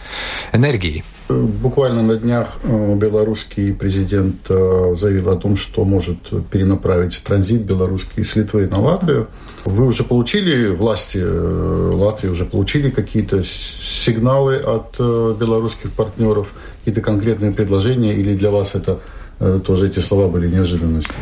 энергии. 0.52 1.04
Буквально 1.28 2.02
на 2.02 2.16
днях 2.16 2.56
э, 2.62 2.94
белорусский 2.94 3.74
президент 3.74 4.36
э, 4.48 4.94
заявил 4.96 5.28
о 5.28 5.36
том, 5.36 5.56
что 5.56 5.84
может 5.84 6.30
перенаправить 6.50 7.22
транзит 7.22 7.62
белорусский 7.62 8.24
с 8.24 8.34
Литвы 8.34 8.66
на 8.66 8.80
Латвию. 8.80 9.28
Вы 9.66 9.86
уже 9.86 10.04
получили, 10.04 10.68
власти 10.68 11.18
э, 11.20 11.90
Латвии 11.92 12.28
уже 12.28 12.46
получили 12.46 12.88
какие-то 12.88 13.42
сигналы 13.44 14.56
от 14.56 14.98
белорусских 14.98 15.92
партнеров, 15.92 16.54
какие-то 16.78 17.02
конкретные 17.02 17.52
предложения, 17.52 18.14
или 18.14 18.34
для 18.34 18.50
вас 18.50 18.74
это 18.74 19.00
тоже 19.64 19.86
эти 19.86 20.00
слова 20.00 20.28
были 20.28 20.48
неожиданностью? 20.48 21.14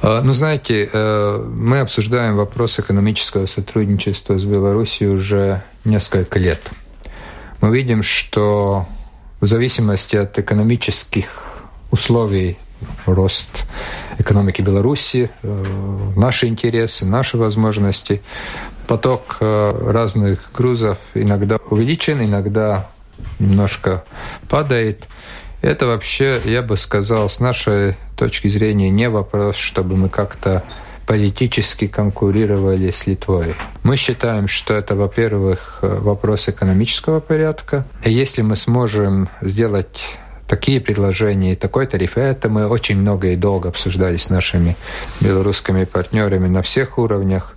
Ну, 0.00 0.32
знаете, 0.32 0.88
мы 0.92 1.80
обсуждаем 1.80 2.36
вопрос 2.36 2.78
экономического 2.78 3.46
сотрудничества 3.46 4.38
с 4.38 4.44
Беларусью 4.44 5.14
уже 5.14 5.62
несколько 5.84 6.38
лет. 6.38 6.60
Мы 7.60 7.76
видим, 7.76 8.02
что 8.02 8.86
в 9.40 9.46
зависимости 9.46 10.14
от 10.16 10.38
экономических 10.38 11.44
условий 11.90 12.58
рост 13.06 13.64
экономики 14.18 14.62
Беларуси, 14.62 15.30
э, 15.42 15.64
наши 16.16 16.46
интересы, 16.46 17.06
наши 17.06 17.36
возможности. 17.36 18.22
Поток 18.86 19.38
э, 19.40 19.90
разных 19.92 20.50
грузов 20.52 20.98
иногда 21.14 21.56
увеличен, 21.70 22.22
иногда 22.22 22.90
немножко 23.38 24.04
падает. 24.48 25.06
Это 25.62 25.86
вообще, 25.86 26.40
я 26.44 26.62
бы 26.62 26.76
сказал, 26.76 27.28
с 27.28 27.40
нашей 27.40 27.96
точки 28.18 28.48
зрения 28.48 28.90
не 28.90 29.08
вопрос, 29.08 29.56
чтобы 29.56 29.96
мы 29.96 30.08
как-то 30.08 30.64
политически 31.06 31.86
конкурировали 31.86 32.90
с 32.90 33.06
Литвой. 33.06 33.54
Мы 33.82 33.96
считаем, 33.96 34.46
что 34.46 34.74
это, 34.74 34.94
во-первых, 34.94 35.78
вопрос 35.80 36.48
экономического 36.48 37.20
порядка. 37.20 37.86
И 38.04 38.10
если 38.10 38.42
мы 38.42 38.56
сможем 38.56 39.30
сделать 39.40 40.18
такие 40.48 40.80
предложения 40.80 41.52
и 41.52 41.56
такой 41.56 41.86
тариф. 41.86 42.16
Это 42.16 42.48
мы 42.48 42.66
очень 42.66 42.96
много 42.96 43.28
и 43.28 43.36
долго 43.36 43.68
обсуждали 43.68 44.16
с 44.16 44.30
нашими 44.30 44.76
белорусскими 45.20 45.84
партнерами 45.84 46.48
на 46.48 46.62
всех 46.62 46.98
уровнях. 46.98 47.54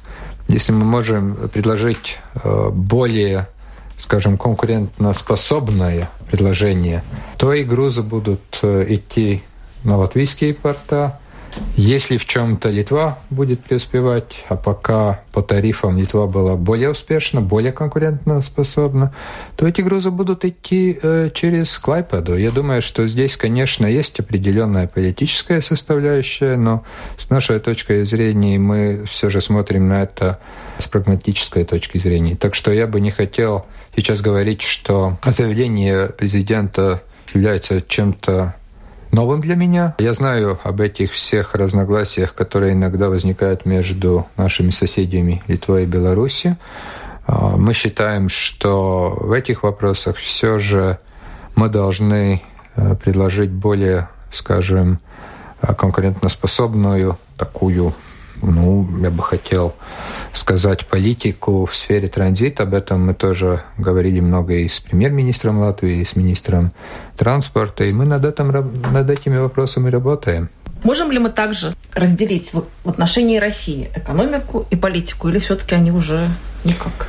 Если 0.50 0.74
мы 0.74 0.84
можем 0.84 1.50
предложить 1.54 2.20
э, 2.44 2.70
более, 2.70 3.48
скажем, 3.98 4.38
конкурентоспособное 4.38 6.10
предложение, 6.30 7.02
то 7.38 7.54
и 7.54 7.64
грузы 7.64 8.04
будут 8.04 8.60
э, 8.62 8.86
идти 8.90 9.44
на 9.84 9.98
латвийские 9.98 10.54
порта, 10.54 11.20
если 11.76 12.18
в 12.18 12.26
чем-то 12.26 12.70
Литва 12.70 13.20
будет 13.30 13.62
преуспевать, 13.62 14.46
а 14.50 14.56
пока 14.56 15.22
по 15.32 15.42
тарифам 15.42 15.98
Литва 15.98 16.28
была 16.28 16.56
более 16.56 16.92
успешна, 16.92 17.42
более 17.42 17.72
конкурентно 17.72 18.42
способна, 18.42 19.14
то 19.56 19.68
эти 19.68 19.82
грузы 19.82 20.12
будут 20.12 20.46
идти 20.46 20.98
э, 21.02 21.30
через 21.34 21.78
Клайпеду. 21.78 22.38
Я 22.38 22.52
думаю, 22.52 22.82
что 22.82 23.08
здесь, 23.08 23.38
конечно, 23.38 23.86
есть 23.86 24.20
определенная 24.20 24.88
политическая 24.88 25.62
составляющая, 25.62 26.56
но 26.56 26.84
с 27.18 27.30
нашей 27.30 27.60
точки 27.60 28.04
зрения 28.04 28.58
мы 28.58 29.06
все 29.10 29.30
же 29.30 29.42
смотрим 29.42 29.88
на 29.88 30.04
это 30.04 30.40
с 30.78 30.88
прагматической 30.88 31.66
точки 31.66 31.98
зрения. 31.98 32.36
Так 32.36 32.56
что 32.56 32.72
я 32.72 32.88
бы 32.88 33.00
не 33.00 33.12
хотел 33.12 33.66
сейчас 33.96 34.22
говорить, 34.22 34.62
что 34.62 35.18
заявление 35.26 36.08
президента 36.08 37.02
является 37.34 37.82
чем-то 37.82 38.56
новым 39.12 39.42
для 39.42 39.56
меня. 39.56 39.96
Я 40.00 40.14
знаю 40.14 40.60
об 40.64 40.82
этих 40.82 41.14
всех 41.14 41.56
разногласиях, 41.56 42.34
которые 42.34 42.74
иногда 42.74 43.10
возникают 43.10 43.66
между 43.66 44.28
нашими 44.38 44.72
соседями 44.72 45.44
Литвой 45.48 45.84
и 45.84 45.86
Беларусью. 45.86 46.58
А, 47.28 47.58
мы 47.58 47.74
считаем, 47.74 48.30
что 48.30 49.18
в 49.20 49.32
этих 49.32 49.64
вопросах 49.64 50.18
все 50.18 50.60
же 50.60 51.00
мы 51.56 51.70
должны 51.70 52.42
э, 52.76 52.96
предложить 52.96 53.52
более, 53.52 54.10
скажем, 54.32 55.00
конкурентоспособную 55.62 57.20
такую 57.38 57.94
ну, 58.42 58.88
я 59.02 59.12
бы 59.12 59.24
хотел 59.24 59.76
сказать, 60.34 60.86
политику 60.86 61.66
в 61.66 61.76
сфере 61.76 62.08
транзита. 62.08 62.64
Об 62.64 62.74
этом 62.74 63.06
мы 63.06 63.14
тоже 63.14 63.64
говорили 63.78 64.20
много 64.20 64.54
и 64.54 64.68
с 64.68 64.80
премьер-министром 64.80 65.60
Латвии, 65.60 66.02
и 66.02 66.06
с 66.06 66.16
министром 66.16 66.72
транспорта, 67.18 67.84
и 67.84 67.92
мы 67.92 68.06
над, 68.06 68.26
этим, 68.26 68.52
над 68.92 69.10
этими 69.10 69.38
вопросами 69.38 69.90
работаем. 69.90 70.50
Можем 70.84 71.12
ли 71.12 71.20
мы 71.20 71.30
также 71.30 71.74
разделить 71.94 72.54
в 72.54 72.64
отношении 72.90 73.38
России 73.38 73.90
экономику 73.96 74.66
и 74.72 74.76
политику, 74.76 75.30
или 75.30 75.40
все-таки 75.40 75.76
они 75.76 75.92
уже 75.92 76.28
никак? 76.64 77.08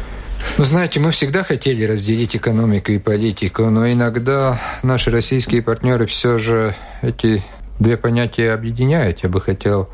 Ну, 0.59 0.65
знаете, 0.65 1.01
мы 1.01 1.13
всегда 1.13 1.43
хотели 1.43 1.85
разделить 1.85 2.37
экономику 2.37 2.93
и 2.93 2.99
политику, 2.99 3.71
но 3.71 3.91
иногда 3.91 4.61
наши 4.83 5.11
российские 5.11 5.63
партнеры 5.63 6.07
все 6.07 6.37
же 6.39 6.75
эти 7.01 7.43
две 7.83 7.97
понятия 7.97 8.53
объединяют. 8.53 9.21
Я 9.23 9.29
бы 9.29 9.41
хотел 9.41 9.89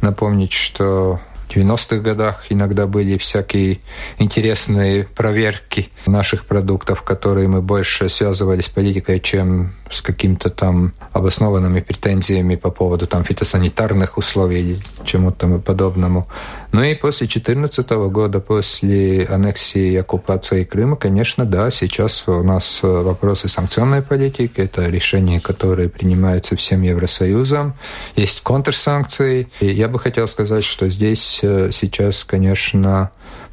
напомнить, 0.00 0.52
что 0.52 1.20
90-х 1.54 1.98
годах 1.98 2.46
иногда 2.50 2.86
были 2.86 3.16
всякие 3.18 3.80
интересные 4.18 5.04
проверки 5.04 5.90
наших 6.06 6.46
продуктов, 6.46 7.02
которые 7.02 7.48
мы 7.48 7.62
больше 7.62 8.08
связывали 8.08 8.60
с 8.60 8.68
политикой, 8.68 9.20
чем 9.20 9.74
с 9.90 10.00
какими-то 10.00 10.50
там 10.50 10.94
обоснованными 11.12 11.80
претензиями 11.80 12.56
по 12.56 12.70
поводу 12.70 13.06
там 13.06 13.24
фитосанитарных 13.24 14.18
условий 14.18 14.78
чему-то 15.04 15.46
подобному. 15.58 16.28
Ну 16.72 16.82
и 16.82 16.94
после 16.94 17.26
2014 17.26 17.90
года, 18.10 18.40
после 18.40 19.24
аннексии 19.26 19.92
и 19.92 19.96
оккупации 19.96 20.64
Крыма, 20.64 20.96
конечно, 20.96 21.44
да, 21.44 21.70
сейчас 21.70 22.26
у 22.26 22.42
нас 22.42 22.80
вопросы 22.82 23.48
санкционной 23.48 24.02
политики, 24.02 24.60
это 24.60 24.88
решения, 24.88 25.40
которые 25.40 25.88
принимаются 25.88 26.56
всем 26.56 26.82
Евросоюзом, 26.82 27.74
есть 28.16 28.42
контрсанкции. 28.42 29.48
И 29.60 29.66
я 29.66 29.88
бы 29.88 29.98
хотел 29.98 30.26
сказать, 30.26 30.64
что 30.64 30.88
здесь 30.88 31.40
э, 31.42 31.70
сейчас, 31.72 32.24
конечно, 32.24 33.10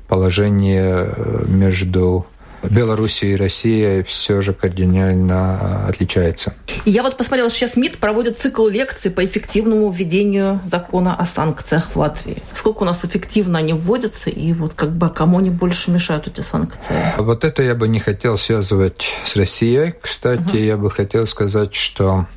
положение 0.08 1.14
э, 1.16 1.46
между 1.48 2.26
Белоруссия 2.63 3.34
и 3.34 3.36
Россия 3.36 4.03
все 4.03 4.41
же 4.41 4.53
кардинально 4.53 5.60
а, 5.60 5.88
отличаются. 5.89 6.53
Я 6.86 7.03
вот 7.03 7.18
посмотрела, 7.18 7.50
что 7.50 7.60
сейчас 7.60 7.75
МИД 7.75 7.98
проводит 7.98 8.39
цикл 8.39 8.68
лекций 8.68 9.12
по 9.12 9.25
эффективному 9.25 9.89
введению 9.89 10.62
закона 10.63 11.15
о 11.15 11.25
санкциях 11.25 11.89
в 11.94 11.96
Латвии. 11.98 12.41
Сколько 12.53 12.84
у 12.84 12.86
нас 12.86 13.03
эффективно 13.03 13.60
они 13.60 13.74
вводятся, 13.74 14.30
и 14.30 14.53
вот 14.53 14.74
как 14.74 14.91
бы 14.91 15.10
кому 15.10 15.39
они 15.39 15.50
больше 15.50 15.91
мешают 15.91 16.27
эти 16.27 16.41
санкции? 16.41 17.13
Вот 17.18 17.44
это 17.44 17.63
я 17.63 17.75
бы 17.75 17.88
не 17.88 18.00
хотел 18.00 18.38
связывать 18.38 19.10
с 19.25 19.36
Россией. 19.36 19.94
Кстати, 20.00 20.41
угу. 20.41 20.58
я 20.58 20.77
бы 20.77 20.91
хотел 20.91 21.25
сказать, 21.27 21.74
что 21.74 22.27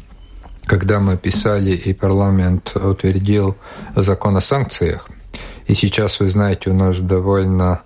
когда 0.65 1.01
мы 1.01 1.17
писали 1.17 1.73
и 1.73 1.93
парламент 1.93 2.75
утвердил 2.75 3.57
закон 3.95 4.37
о 4.37 4.41
санкциях, 4.41 5.09
и 5.67 5.75
сейчас, 5.75 6.21
вы 6.21 6.29
знаете, 6.29 6.71
у 6.71 6.75
нас 6.75 7.01
довольно 7.01 7.83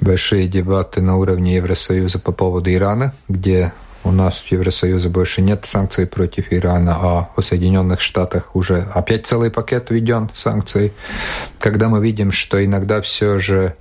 большие 0.00 0.48
дебаты 0.48 1.00
на 1.00 1.16
уровне 1.16 1.56
Евросоюза 1.56 2.18
по 2.18 2.32
поводу 2.32 2.72
Ирана, 2.72 3.14
где 3.28 3.72
у 4.04 4.12
нас 4.12 4.42
в 4.42 4.52
Евросоюзе 4.52 5.08
больше 5.08 5.42
нет 5.42 5.66
санкций 5.66 6.06
против 6.06 6.52
Ирана, 6.52 6.96
а 7.00 7.30
у 7.36 7.42
Соединенных 7.42 8.00
Штатах 8.00 8.54
уже 8.54 8.86
опять 8.94 9.26
целый 9.26 9.50
пакет 9.50 9.90
введен 9.90 10.30
санкций. 10.32 10.92
Когда 11.58 11.88
мы 11.88 12.00
видим, 12.00 12.32
что 12.32 12.64
иногда 12.64 13.02
все 13.02 13.38
же 13.38 13.76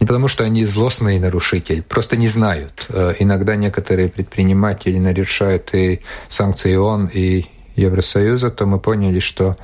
не 0.00 0.06
потому, 0.06 0.28
что 0.28 0.44
они 0.44 0.64
злостные 0.64 1.18
нарушители, 1.18 1.80
просто 1.80 2.16
не 2.16 2.28
знают. 2.28 2.86
Э, 2.88 3.14
иногда 3.18 3.56
некоторые 3.56 4.08
предприниматели 4.08 4.98
нарушают 4.98 5.70
и 5.74 6.02
санкции 6.28 6.76
ООН, 6.76 7.10
и 7.12 7.46
Евросоюза, 7.74 8.50
то 8.50 8.66
мы 8.66 8.78
поняли, 8.78 9.18
что 9.18 9.56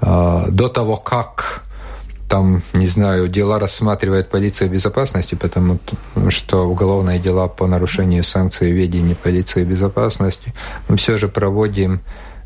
э, 0.00 0.44
до 0.48 0.68
того, 0.68 0.96
как 0.96 1.62
там, 2.30 2.62
не 2.74 2.86
знаю, 2.86 3.26
дела 3.28 3.58
рассматривает 3.58 4.30
полиция 4.30 4.68
безопасности, 4.68 5.34
потому 5.34 5.80
что 6.28 6.68
уголовные 6.68 7.18
дела 7.18 7.48
по 7.48 7.66
нарушению 7.66 8.22
санкций 8.22 8.70
ведения 8.70 9.16
полиции 9.16 9.64
безопасности. 9.64 10.54
Мы 10.88 10.96
все 10.96 11.18
же 11.18 11.26
проводим 11.26 12.02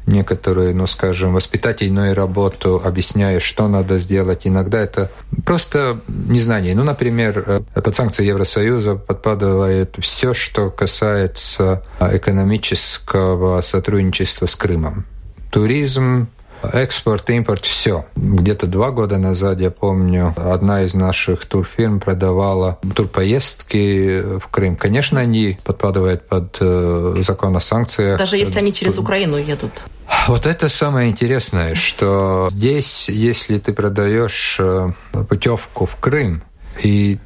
некоторую, 0.06 0.74
ну, 0.74 0.86
скажем, 0.86 1.34
воспитательную 1.34 2.14
работу, 2.14 2.80
объясняя, 2.82 3.40
что 3.40 3.68
надо 3.68 3.98
сделать. 3.98 4.46
Иногда 4.46 4.80
это 4.80 5.10
просто 5.44 6.00
незнание. 6.08 6.74
Ну, 6.74 6.84
например, 6.84 7.44
э, 7.46 7.60
под 7.82 7.94
санкции 7.94 8.24
Евросоюза 8.24 8.96
подпадает 8.96 9.96
все, 9.98 10.32
что 10.32 10.70
касается 10.70 11.82
экономического 12.00 13.60
сотрудничества 13.60 14.46
с 14.46 14.56
Крымом. 14.56 15.04
Туризм, 15.50 16.28
Экспорт, 16.72 17.28
импорт, 17.30 17.64
все. 17.64 18.06
Где-то 18.16 18.66
два 18.66 18.90
года 18.90 19.18
назад, 19.18 19.60
я 19.60 19.70
помню, 19.70 20.34
одна 20.36 20.82
из 20.82 20.94
наших 20.94 21.46
турфирм 21.46 22.00
продавала 22.00 22.78
турпоездки 22.94 24.38
в 24.38 24.48
Крым. 24.50 24.76
Конечно, 24.76 25.20
они 25.20 25.58
подпадают 25.64 26.28
под 26.28 26.56
э, 26.60 27.16
закон 27.20 27.56
о 27.56 27.60
санкциях. 27.60 28.18
Даже 28.18 28.36
если 28.36 28.58
они 28.58 28.72
через 28.72 28.98
Украину 28.98 29.36
едут. 29.36 29.84
Вот 30.28 30.46
это 30.46 30.68
самое 30.68 31.10
интересное, 31.10 31.74
что 31.74 32.48
здесь, 32.50 33.08
если 33.08 33.58
ты 33.58 33.72
продаешь 33.72 34.56
э, 34.60 34.92
путевку 35.28 35.86
в 35.86 35.96
Крым, 35.96 36.42
и 36.82 37.18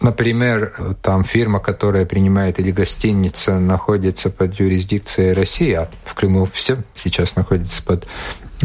Например, 0.00 0.96
там 1.00 1.24
фирма, 1.24 1.60
которая 1.60 2.04
принимает 2.04 2.58
или 2.58 2.70
гостиница, 2.70 3.58
находится 3.58 4.28
под 4.28 4.60
юрисдикцией 4.60 5.32
России, 5.32 5.72
а 5.72 5.88
в 6.04 6.12
Крыму 6.14 6.46
все 6.52 6.76
сейчас 6.94 7.36
находятся 7.36 7.82
под 7.82 8.06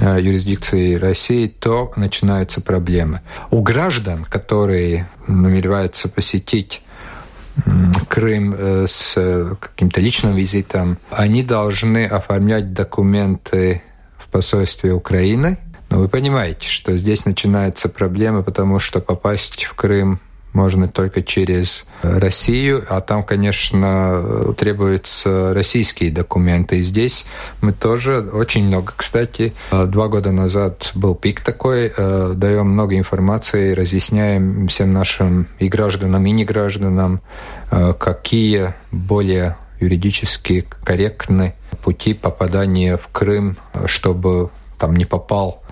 юрисдикции 0.01 0.95
России, 0.95 1.47
то 1.47 1.91
начинаются 1.95 2.61
проблемы. 2.61 3.21
У 3.51 3.61
граждан, 3.61 4.25
которые 4.25 5.09
намереваются 5.27 6.09
посетить 6.09 6.81
Крым 8.07 8.55
э, 8.57 8.85
с 8.87 9.15
каким-то 9.59 9.99
личным 9.99 10.35
визитом, 10.35 10.97
они 11.11 11.43
должны 11.43 12.05
оформлять 12.05 12.73
документы 12.73 13.81
в 14.17 14.27
посольстве 14.29 14.93
Украины. 14.93 15.57
Но 15.89 15.99
вы 15.99 16.07
понимаете, 16.07 16.69
что 16.69 16.95
здесь 16.95 17.25
начинаются 17.25 17.89
проблемы, 17.89 18.43
потому 18.43 18.79
что 18.79 19.01
попасть 19.01 19.65
в 19.65 19.73
Крым 19.73 20.21
можно 20.53 20.87
только 20.87 21.21
через 21.21 21.85
Россию, 22.01 22.85
а 22.89 23.01
там, 23.01 23.23
конечно, 23.23 24.53
требуются 24.57 25.53
российские 25.53 26.11
документы. 26.11 26.79
И 26.79 26.81
здесь 26.81 27.25
мы 27.61 27.73
тоже 27.73 28.19
очень 28.19 28.65
много, 28.65 28.93
кстати, 28.95 29.53
два 29.71 30.07
года 30.07 30.31
назад 30.31 30.91
был 30.95 31.15
пик 31.15 31.41
такой, 31.41 31.91
э, 31.95 32.33
даем 32.35 32.69
много 32.69 32.97
информации, 32.97 33.73
разъясняем 33.73 34.67
всем 34.67 34.93
нашим 34.93 35.47
и 35.59 35.67
гражданам, 35.67 36.25
и 36.25 36.31
негражданам, 36.31 37.21
э, 37.71 37.93
какие 37.93 38.73
более 38.91 39.57
юридически 39.79 40.65
корректны 40.83 41.55
пути 41.83 42.13
попадания 42.13 42.97
в 42.97 43.07
Крым, 43.07 43.57
чтобы 43.85 44.49
там 44.77 44.95
не 44.95 45.05
попал 45.05 45.63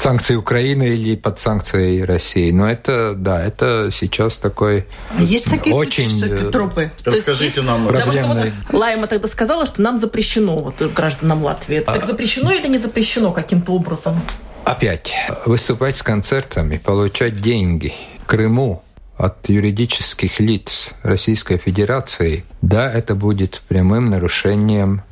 санкции 0.00 0.34
Украины 0.34 0.94
или 0.94 1.14
под 1.14 1.38
санкции 1.38 2.00
России. 2.00 2.50
Но 2.50 2.68
это, 2.68 3.14
да, 3.14 3.42
это 3.44 3.90
сейчас 3.92 4.38
такой 4.38 4.86
а 5.10 5.22
есть 5.22 5.50
такие 5.50 5.74
очень 5.74 6.22
э, 6.24 6.50
тропы? 6.50 6.90
Расскажите 7.04 7.60
нам. 7.62 7.86
Потому 7.86 8.12
что 8.12 8.26
вот 8.26 8.52
Лайма 8.72 9.06
тогда 9.06 9.28
сказала, 9.28 9.66
что 9.66 9.82
нам 9.82 9.98
запрещено, 9.98 10.60
вот 10.60 10.80
гражданам 10.92 11.44
Латвии. 11.44 11.82
А... 11.86 11.92
Так 11.92 12.04
запрещено 12.04 12.50
или 12.50 12.66
не 12.66 12.78
запрещено 12.78 13.32
каким-то 13.32 13.72
образом? 13.72 14.20
Опять, 14.64 15.12
выступать 15.46 15.96
с 15.96 16.02
концертами, 16.02 16.78
получать 16.78 17.40
деньги 17.40 17.92
Крыму 18.26 18.82
от 19.16 19.48
юридических 19.48 20.40
лиц 20.40 20.90
Российской 21.02 21.58
Федерации, 21.58 22.44
да, 22.62 22.90
это 22.90 23.14
будет 23.14 23.62
прямым 23.68 24.08
нарушением 24.08 25.02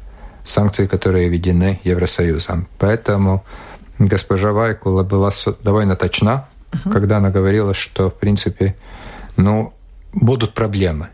санкций, 0.45 0.89
которые 0.89 1.29
введены 1.29 1.81
Евросоюзом. 1.85 2.69
Поэтому 2.79 3.45
госпожа 3.99 4.53
Вайкула 4.53 5.03
была 5.03 5.31
довольно 5.63 5.97
точна, 5.97 6.49
uh-huh. 6.71 6.93
когда 6.93 7.19
она 7.19 7.31
говорила, 7.31 7.75
что, 7.75 8.11
в 8.11 8.15
принципе, 8.15 8.77
ну, 9.37 9.73
будут 10.13 10.55
проблемы. 10.55 11.09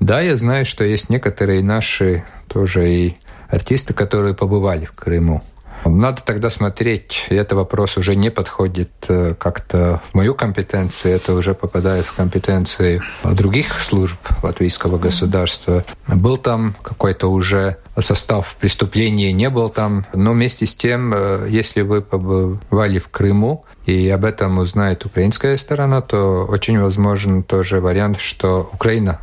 Да, 0.00 0.20
я 0.20 0.36
знаю, 0.36 0.64
что 0.64 0.84
есть 0.84 1.10
некоторые 1.10 1.62
наши 1.62 2.24
тоже 2.46 2.88
и 2.88 3.16
артисты, 3.48 3.94
которые 3.94 4.34
побывали 4.34 4.84
в 4.84 4.92
Крыму. 4.92 5.42
Надо 5.84 6.22
тогда 6.22 6.50
смотреть, 6.50 7.26
и 7.30 7.34
это 7.34 7.56
вопрос 7.56 7.96
уже 7.96 8.16
не 8.16 8.30
подходит 8.30 8.90
э, 9.08 9.34
как-то 9.38 10.00
в 10.10 10.14
мою 10.14 10.34
компетенцию, 10.34 11.14
это 11.14 11.34
уже 11.34 11.54
попадает 11.54 12.04
в 12.04 12.14
компетенции 12.14 13.02
других 13.24 13.80
служб 13.80 14.18
латвийского 14.42 14.98
государства. 14.98 15.84
Был 16.06 16.36
там 16.36 16.76
какой-то 16.82 17.30
уже 17.30 17.78
состав 17.98 18.56
преступления, 18.60 19.32
не 19.32 19.50
был 19.50 19.68
там, 19.70 20.06
но 20.12 20.32
вместе 20.32 20.66
с 20.66 20.74
тем, 20.74 21.12
э, 21.14 21.46
если 21.48 21.82
вы 21.82 22.02
побывали 22.02 22.98
в 22.98 23.08
Крыму, 23.08 23.64
и 23.86 24.08
об 24.10 24.26
этом 24.26 24.58
узнает 24.58 25.06
украинская 25.06 25.56
сторона, 25.56 26.02
то 26.02 26.44
очень 26.44 26.78
возможен 26.78 27.42
тоже 27.42 27.80
вариант, 27.80 28.20
что 28.20 28.68
Украина 28.74 29.20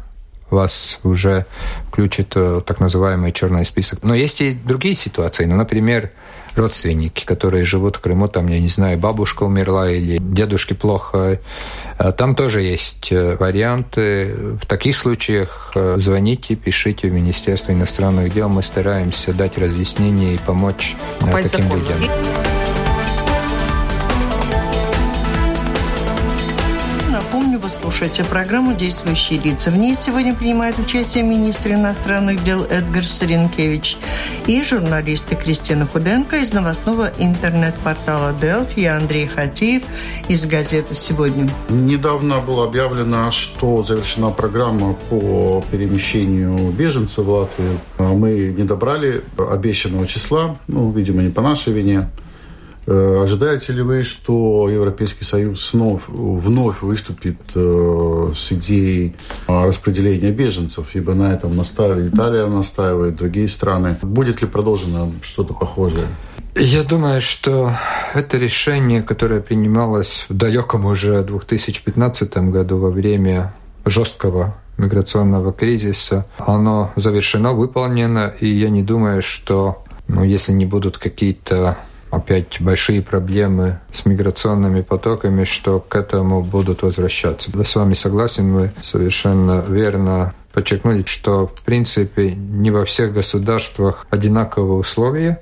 вас 0.49 0.99
уже 1.03 1.45
включит 1.87 2.35
в 2.35 2.61
так 2.61 2.79
называемый 2.79 3.31
черный 3.31 3.65
список. 3.65 3.99
Но 4.01 4.15
есть 4.15 4.41
и 4.41 4.53
другие 4.53 4.95
ситуации. 4.95 5.45
Ну, 5.45 5.55
например, 5.55 6.11
родственники, 6.57 7.25
которые 7.25 7.65
живут 7.65 7.97
в 7.97 7.99
Крыму, 7.99 8.27
там, 8.27 8.47
я 8.47 8.59
не 8.59 8.67
знаю, 8.67 8.97
бабушка 8.97 9.43
умерла 9.43 9.89
или 9.89 10.17
дедушке 10.19 10.75
плохо. 10.75 11.39
А 11.97 12.11
там 12.11 12.35
тоже 12.35 12.61
есть 12.61 13.11
э, 13.11 13.37
варианты. 13.37 14.35
В 14.61 14.65
таких 14.65 14.97
случаях 14.97 15.71
э, 15.75 15.97
звоните, 15.99 16.55
пишите 16.55 17.07
в 17.07 17.13
Министерство 17.13 17.71
иностранных 17.71 18.33
дел. 18.33 18.49
Мы 18.49 18.63
стараемся 18.63 19.33
дать 19.33 19.57
разъяснение 19.57 20.35
и 20.35 20.37
помочь 20.37 20.95
э, 21.21 21.25
Попасть 21.25 21.51
таким 21.51 21.73
людям. 21.73 21.97
Слушаете 27.97 28.25
программу 28.25 28.73
«Действующие 28.73 29.39
лица». 29.39 29.71
В 29.71 29.77
ней 29.77 29.95
сегодня 29.95 30.35
принимает 30.35 30.77
участие 30.77 31.23
министр 31.23 31.75
иностранных 31.75 32.43
дел 32.43 32.65
Эдгар 32.65 33.05
Саренкевич 33.05 33.95
и 34.47 34.61
журналисты 34.63 35.37
Кристина 35.37 35.87
Худенко 35.87 36.35
из 36.39 36.51
новостного 36.51 37.09
интернет-портала 37.19 38.33
«Делфи» 38.33 38.81
и 38.81 38.85
Андрей 38.85 39.27
Хатиев 39.27 39.83
из 40.27 40.45
газеты 40.45 40.93
«Сегодня». 40.93 41.49
Недавно 41.69 42.41
было 42.41 42.65
объявлено, 42.65 43.31
что 43.31 43.81
завершена 43.81 44.31
программа 44.31 44.95
по 45.09 45.63
перемещению 45.71 46.73
беженцев 46.73 47.23
в 47.23 47.29
Латвию. 47.29 47.79
Мы 47.97 48.53
не 48.57 48.65
добрали 48.65 49.23
обещанного 49.37 50.05
числа, 50.05 50.57
ну, 50.67 50.91
видимо, 50.91 51.21
не 51.21 51.29
по 51.29 51.41
нашей 51.41 51.71
вине. 51.71 52.09
Э, 52.87 53.21
ожидаете 53.23 53.73
ли 53.73 53.81
вы, 53.81 54.03
что 54.03 54.69
Европейский 54.69 55.23
Союз 55.23 55.65
снова, 55.65 55.99
вновь 56.07 56.81
выступит 56.81 57.37
э, 57.55 58.31
с 58.35 58.51
идеей 58.51 59.15
распределения 59.47 60.31
беженцев, 60.31 60.87
ибо 60.93 61.15
на 61.15 61.33
этом 61.33 61.55
настаивает 61.55 62.13
Италия, 62.13 62.45
настаивает 62.45 63.15
другие 63.15 63.47
страны. 63.47 63.97
Будет 64.01 64.41
ли 64.41 64.47
продолжено 64.47 65.07
что-то 65.23 65.53
похожее? 65.53 66.07
Я 66.57 66.83
думаю, 66.83 67.21
что 67.21 67.71
это 68.13 68.37
решение, 68.37 69.01
которое 69.01 69.41
принималось 69.41 70.25
в 70.29 70.33
далеком 70.33 70.85
уже 70.85 71.21
2015 71.21 72.37
году 72.37 72.77
во 72.77 72.91
время 72.91 73.53
жесткого 73.83 74.55
миграционного 74.77 75.51
кризиса, 75.51 76.27
оно 76.37 76.91
завершено, 76.95 77.53
выполнено, 77.53 78.33
и 78.39 78.47
я 78.47 78.69
не 78.69 78.83
думаю, 78.83 79.21
что 79.21 79.83
ну, 80.07 80.23
если 80.23 80.51
не 80.51 80.65
будут 80.65 80.97
какие-то 80.97 81.77
опять 82.11 82.61
большие 82.61 83.01
проблемы 83.01 83.79
с 83.93 84.05
миграционными 84.05 84.81
потоками, 84.81 85.43
что 85.43 85.79
к 85.79 85.95
этому 85.95 86.41
будут 86.43 86.81
возвращаться. 86.81 87.51
Я 87.53 87.63
с 87.63 87.75
вами 87.75 87.93
согласен, 87.93 88.53
вы 88.53 88.71
совершенно 88.83 89.63
верно 89.67 90.33
подчеркнули, 90.53 91.03
что 91.05 91.47
в 91.47 91.61
принципе 91.63 92.31
не 92.31 92.71
во 92.71 92.85
всех 92.85 93.13
государствах 93.13 94.07
одинаковые 94.09 94.79
условия, 94.79 95.41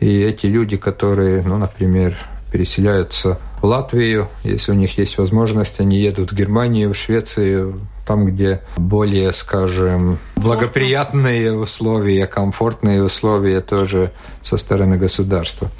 и 0.00 0.20
эти 0.22 0.46
люди, 0.46 0.76
которые, 0.76 1.42
ну, 1.42 1.58
например, 1.58 2.16
переселяются 2.50 3.38
в 3.60 3.64
Латвию, 3.66 4.28
если 4.44 4.72
у 4.72 4.74
них 4.74 4.96
есть 4.96 5.18
возможность, 5.18 5.80
они 5.80 5.98
едут 5.98 6.32
в 6.32 6.34
Германию, 6.34 6.94
в 6.94 6.96
Швецию, 6.96 7.80
там, 8.08 8.24
где 8.24 8.62
более, 8.78 9.34
скажем, 9.34 10.18
благоприятные 10.36 11.52
условия, 11.52 12.26
комфортные 12.26 13.02
условия 13.02 13.60
тоже 13.60 14.12
со 14.42 14.56
стороны 14.56 14.96
государства. 14.96 15.70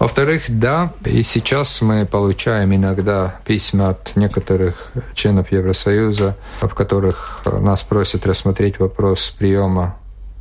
Во-вторых, 0.00 0.42
да, 0.48 0.92
и 1.04 1.22
сейчас 1.22 1.80
мы 1.82 2.04
получаем 2.04 2.74
иногда 2.74 3.36
письма 3.46 3.90
от 3.90 4.16
некоторых 4.16 4.90
членов 5.14 5.52
Евросоюза, 5.52 6.36
в 6.60 6.74
которых 6.74 7.42
нас 7.44 7.84
просят 7.84 8.26
рассмотреть 8.26 8.80
вопрос 8.80 9.32
приема 9.38 9.96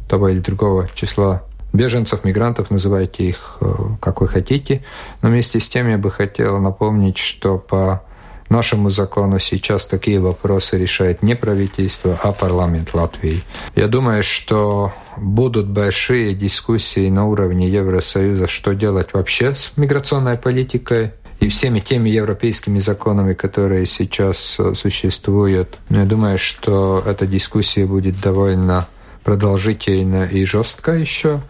того 0.09 0.29
или 0.29 0.39
другого 0.39 0.89
числа 0.95 1.43
беженцев, 1.73 2.23
мигрантов, 2.23 2.71
называйте 2.71 3.23
их 3.23 3.57
э, 3.61 3.71
как 3.99 4.21
вы 4.21 4.27
хотите. 4.27 4.83
Но 5.21 5.29
вместе 5.29 5.59
с 5.59 5.67
тем 5.67 5.89
я 5.89 5.99
бы 5.99 6.09
хотел 6.09 6.59
напомнить, 6.59 7.17
что 7.17 7.59
по 7.59 8.01
Нашему 8.49 8.91
закону 8.91 9.39
сейчас 9.39 9.85
такие 9.85 10.19
вопросы 10.19 10.77
решает 10.77 11.23
не 11.23 11.35
правительство, 11.35 12.19
а 12.21 12.31
парламент 12.31 12.93
Латвии. 12.93 13.41
Я 13.75 13.87
думаю, 13.87 14.21
что 14.21 14.93
будут 15.17 15.67
большие 15.67 16.35
дискуссии 16.35 17.09
на 17.09 17.25
уровне 17.25 17.67
Евросоюза, 17.67 18.47
что 18.47 18.73
делать 18.73 19.13
вообще 19.13 19.55
с 19.55 19.73
миграционной 19.77 20.37
политикой 20.37 21.11
и 21.39 21.49
всеми 21.49 21.79
теми 21.79 22.09
европейскими 22.09 22.79
законами, 22.79 23.33
которые 23.33 23.85
сейчас 23.85 24.57
э, 24.59 24.73
существуют. 24.75 25.77
Я 25.89 26.05
думаю, 26.05 26.37
что 26.37 27.03
эта 27.05 27.25
дискуссия 27.25 27.85
будет 27.85 28.21
довольно 28.21 28.87
продолжительна 29.23 30.25
и 30.25 30.45
жестко 30.45 30.93
еще. 30.93 31.41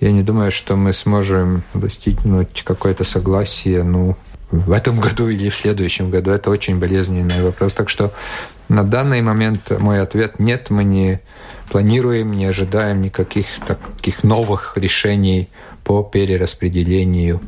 Я 0.00 0.12
не 0.12 0.22
думаю, 0.22 0.50
что 0.50 0.76
мы 0.76 0.92
сможем 0.92 1.62
достигнуть 1.74 2.62
какое-то 2.64 3.04
согласие, 3.04 3.82
ну, 3.82 4.16
в 4.50 4.72
этом 4.72 5.00
году 5.00 5.28
или 5.28 5.48
в 5.50 5.56
следующем 5.56 6.10
году. 6.10 6.30
Это 6.30 6.50
очень 6.50 6.78
болезненный 6.78 7.42
вопрос. 7.42 7.72
Так 7.74 7.88
что 7.88 8.12
на 8.68 8.84
данный 8.84 9.22
момент 9.22 9.72
мой 9.78 10.00
ответ 10.00 10.38
нет, 10.38 10.70
мы 10.70 10.84
не 10.84 11.20
планируем, 11.70 12.32
не 12.32 12.46
ожидаем 12.46 13.00
никаких 13.00 13.46
таких 13.66 14.22
новых 14.24 14.72
решений 14.76 15.48
по 15.84 16.02
перераспределению 16.02 17.40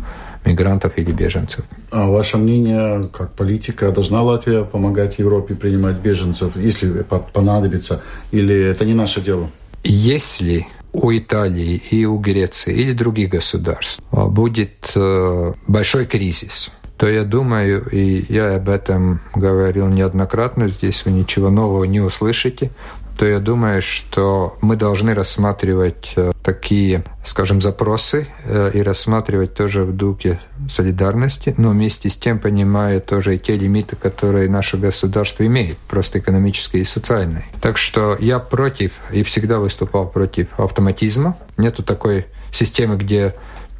мигрантов 0.44 0.92
или 0.96 1.12
беженцев. 1.12 1.64
А 1.90 2.06
ваше 2.06 2.38
мнение, 2.38 3.08
как 3.08 3.34
политика, 3.34 3.90
должна 3.90 4.22
Латвия 4.22 4.64
помогать 4.64 5.18
Европе 5.18 5.54
принимать 5.54 5.96
беженцев, 5.96 6.56
если 6.56 7.04
понадобится, 7.32 8.02
или 8.30 8.54
это 8.54 8.84
не 8.84 8.94
наше 8.94 9.20
дело? 9.20 9.50
Если 9.84 10.66
у 10.92 11.12
Италии 11.12 11.80
и 11.90 12.04
у 12.06 12.18
Греции 12.18 12.74
или 12.74 12.92
других 12.92 13.30
государств 13.30 14.00
будет 14.10 14.92
э, 14.94 15.52
большой 15.66 16.06
кризис– 16.06 16.70
то 16.98 17.08
я 17.08 17.22
думаю, 17.22 17.88
и 17.88 18.26
я 18.28 18.56
об 18.56 18.68
этом 18.68 19.20
говорил 19.34 19.86
неоднократно, 19.86 20.68
здесь 20.68 21.04
вы 21.04 21.12
ничего 21.12 21.48
нового 21.48 21.84
не 21.84 22.00
услышите, 22.00 22.72
то 23.16 23.26
я 23.26 23.40
думаю, 23.40 23.82
что 23.82 24.56
мы 24.60 24.76
должны 24.76 25.12
рассматривать 25.12 26.12
э, 26.14 26.32
такие, 26.44 27.02
скажем, 27.24 27.60
запросы 27.60 28.28
э, 28.44 28.70
и 28.74 28.82
рассматривать 28.82 29.54
тоже 29.54 29.84
в 29.84 29.92
духе 29.92 30.40
солидарности, 30.68 31.52
но 31.56 31.70
вместе 31.70 32.10
с 32.10 32.16
тем 32.16 32.38
понимая 32.38 33.00
тоже 33.00 33.34
и 33.34 33.38
те 33.38 33.56
лимиты, 33.56 33.96
которые 33.96 34.48
наше 34.48 34.76
государство 34.76 35.44
имеет, 35.44 35.78
просто 35.78 36.20
экономические 36.20 36.82
и 36.82 36.84
социальные. 36.84 37.44
Так 37.60 37.76
что 37.76 38.16
я 38.20 38.38
против 38.38 38.92
и 39.12 39.24
всегда 39.24 39.58
выступал 39.58 40.08
против 40.08 40.48
автоматизма. 40.58 41.36
Нету 41.56 41.82
такой 41.82 42.26
системы, 42.52 42.96
где 42.96 43.34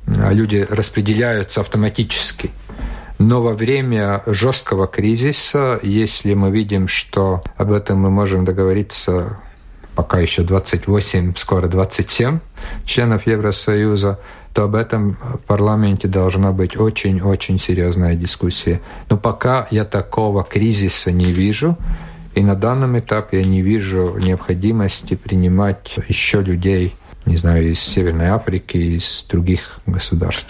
э, 0.07 0.33
люди 0.33 0.67
распределяются 0.69 1.61
автоматически. 1.61 2.51
Но 3.19 3.43
во 3.43 3.55
время 3.55 4.23
жесткого 4.27 4.87
кризиса, 4.87 5.81
если 5.83 6.35
мы 6.35 6.51
видим, 6.51 6.87
что 6.87 7.43
об 7.57 7.73
этом 7.73 8.01
мы 8.01 8.11
можем 8.11 8.45
договориться 8.45 9.39
пока 9.97 10.21
еще 10.21 10.43
28, 10.43 11.35
скоро 11.35 11.67
27 11.67 12.39
членов 12.85 13.27
Евросоюза, 13.27 14.21
то 14.53 14.63
об 14.63 14.77
этом 14.77 15.19
в 15.21 15.39
парламенте 15.39 16.07
должна 16.07 16.53
быть 16.53 16.77
очень-очень 16.77 17.59
серьезная 17.59 18.15
дискуссия. 18.15 18.81
Но 19.11 19.17
пока 19.17 19.67
я 19.73 19.85
такого 19.85 20.45
кризиса 20.45 21.11
не 21.11 21.33
вижу, 21.33 21.77
и 22.37 22.43
на 22.43 22.55
данном 22.55 22.97
этапе 22.97 23.41
я 23.41 23.45
не 23.45 23.61
вижу 23.61 24.17
необходимости 24.19 25.17
принимать 25.17 25.97
еще 26.07 26.43
людей 26.43 26.95
не 27.29 27.37
знаю, 27.37 27.71
из 27.71 27.81
Северной 27.81 28.29
Африки, 28.29 28.77
из 28.77 29.25
других 29.29 29.81
государств. 29.87 30.47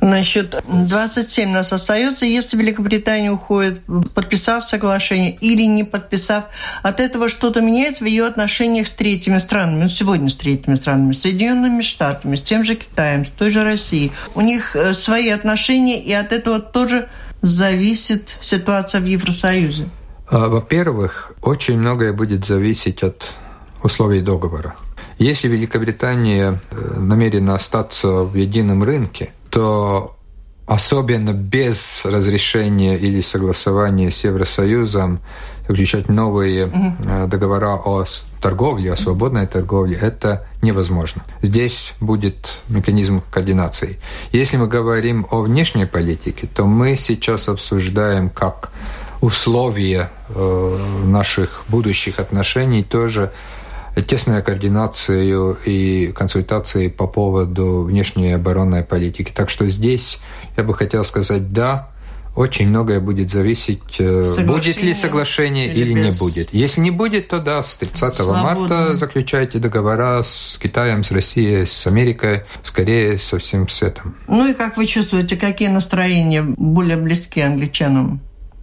Насчет 0.00 0.62
27 0.66 1.50
нас 1.50 1.72
остается. 1.72 2.24
Если 2.24 2.56
Великобритания 2.56 3.30
уходит, 3.30 3.80
подписав 4.14 4.64
соглашение 4.64 5.36
или 5.40 5.62
не 5.62 5.84
подписав, 5.84 6.44
от 6.82 7.00
этого 7.00 7.28
что-то 7.28 7.60
меняется 7.60 8.04
в 8.04 8.06
ее 8.06 8.26
отношениях 8.26 8.86
с 8.86 8.92
третьими 8.92 9.38
странами. 9.38 9.82
Ну, 9.82 9.88
сегодня 9.88 10.28
с 10.28 10.36
третьими 10.36 10.76
странами, 10.76 11.12
с 11.12 11.22
Соединенными 11.22 11.82
Штатами, 11.82 12.36
с 12.36 12.42
тем 12.42 12.64
же 12.64 12.76
Китаем, 12.76 13.24
с 13.26 13.28
той 13.28 13.50
же 13.50 13.64
Россией. 13.64 14.12
У 14.34 14.40
них 14.40 14.76
э, 14.76 14.94
свои 14.94 15.28
отношения, 15.28 16.00
и 16.02 16.12
от 16.12 16.32
этого 16.32 16.60
тоже 16.60 17.08
зависит 17.42 18.36
ситуация 18.40 19.00
в 19.00 19.04
Евросоюзе. 19.04 19.90
А, 20.28 20.48
во-первых, 20.48 21.32
очень 21.42 21.78
многое 21.78 22.12
будет 22.12 22.46
зависеть 22.46 23.02
от 23.02 23.34
условий 23.82 24.20
договора. 24.20 24.74
Если 25.22 25.46
Великобритания 25.46 26.60
э, 26.72 26.98
намерена 26.98 27.54
остаться 27.54 28.08
в 28.24 28.34
едином 28.34 28.82
рынке, 28.82 29.30
что 29.48 30.16
особенно 30.66 31.32
без 31.32 32.04
разрешения 32.04 32.96
или 32.96 33.20
согласования 33.20 34.10
с 34.10 34.24
Евросоюзом 34.24 35.20
заключать 35.68 36.08
новые 36.08 36.66
угу. 36.66 37.28
договора 37.28 37.76
о 37.76 38.04
торговле, 38.40 38.92
о 38.92 38.96
свободной 38.96 39.46
торговле, 39.46 39.96
это 39.96 40.48
невозможно. 40.60 41.22
Здесь 41.40 41.94
будет 42.00 42.48
механизм 42.68 43.22
координации. 43.30 44.00
Если 44.32 44.56
мы 44.56 44.66
говорим 44.66 45.26
о 45.30 45.42
внешней 45.42 45.86
политике, 45.86 46.48
то 46.52 46.64
мы 46.66 46.96
сейчас 46.96 47.48
обсуждаем 47.48 48.28
как 48.28 48.72
условия 49.20 50.10
э, 50.30 50.78
наших 51.04 51.62
будущих 51.68 52.18
отношений 52.18 52.82
тоже 52.82 53.30
тесная 53.94 54.42
координацию 54.42 55.58
и 55.64 56.12
консультации 56.12 56.88
по 56.88 57.06
поводу 57.06 57.82
внешней 57.82 58.32
оборонной 58.32 58.84
политики. 58.84 59.32
Так 59.34 59.50
что 59.50 59.68
здесь 59.68 60.20
я 60.56 60.64
бы 60.64 60.74
хотел 60.74 61.04
сказать 61.04 61.52
«да», 61.52 61.92
очень 62.34 62.68
многое 62.68 63.00
будет 63.00 63.30
зависеть, 63.30 63.82
э, 63.98 64.24
будет 64.46 64.82
ли 64.82 64.94
соглашение 64.94 65.66
или, 65.66 65.90
или 65.90 65.92
не 65.92 66.12
будет. 66.12 66.54
Если 66.54 66.80
не 66.80 66.90
будет, 66.90 67.28
то 67.28 67.40
да, 67.40 67.62
с 67.62 67.74
30 67.74 68.16
Свободно. 68.16 68.42
марта 68.42 68.96
заключайте 68.96 69.58
договора 69.58 70.22
с 70.22 70.58
Китаем, 70.60 71.04
с 71.04 71.10
Россией, 71.10 71.66
с 71.66 71.86
Америкой, 71.86 72.44
скорее 72.62 73.18
со 73.18 73.38
всем 73.38 73.68
светом. 73.68 74.16
Ну 74.28 74.48
и 74.50 74.54
как 74.54 74.78
вы 74.78 74.86
чувствуете, 74.86 75.36
какие 75.36 75.68
настроения 75.68 76.42
более 76.42 76.96
близки 76.96 77.40
англичанам? 77.40 78.20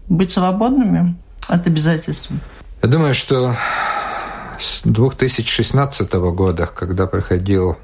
Быть 0.08 0.32
свободными 0.32 1.16
от 1.48 1.68
обязательств? 1.68 2.32
Я 2.82 2.90
думаю, 2.90 3.14
что 3.14 3.56
с 4.60 4.82
2016 4.84 6.14
года, 6.14 6.68
когда 6.68 7.08
проходил 7.08 7.78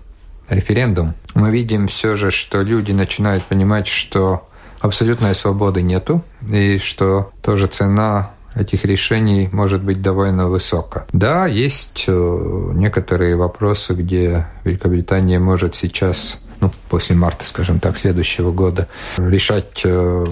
референдум, 0.49 1.15
мы 1.33 1.49
видим 1.51 1.87
все 1.87 2.15
же, 2.15 2.31
что 2.31 2.61
люди 2.61 2.91
начинают 2.91 3.43
понимать, 3.43 3.87
что 3.87 4.47
абсолютной 4.79 5.33
свободы 5.35 5.81
нету, 5.81 6.23
и 6.47 6.77
что 6.77 7.31
тоже 7.41 7.67
цена 7.67 8.31
этих 8.55 8.85
решений 8.85 9.49
может 9.51 9.83
быть 9.83 10.01
довольно 10.01 10.47
высока. 10.47 11.05
Да, 11.11 11.45
есть 11.45 12.05
э, 12.07 12.71
некоторые 12.73 13.35
вопросы, 13.35 13.93
где 13.93 14.47
Великобритания 14.63 15.39
может 15.39 15.75
сейчас 15.75 16.41
ну, 16.61 16.71
после 16.89 17.15
марта, 17.15 17.45
скажем 17.45 17.79
так, 17.79 17.97
следующего 17.97 18.51
года, 18.51 18.87
решать 19.17 19.81
э, 19.83 20.25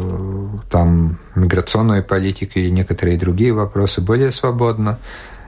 там 0.69 1.19
миграционную 1.35 2.03
политику 2.03 2.59
и 2.59 2.71
некоторые 2.71 3.17
другие 3.17 3.53
вопросы 3.53 4.01
более 4.01 4.31
свободно. 4.31 4.99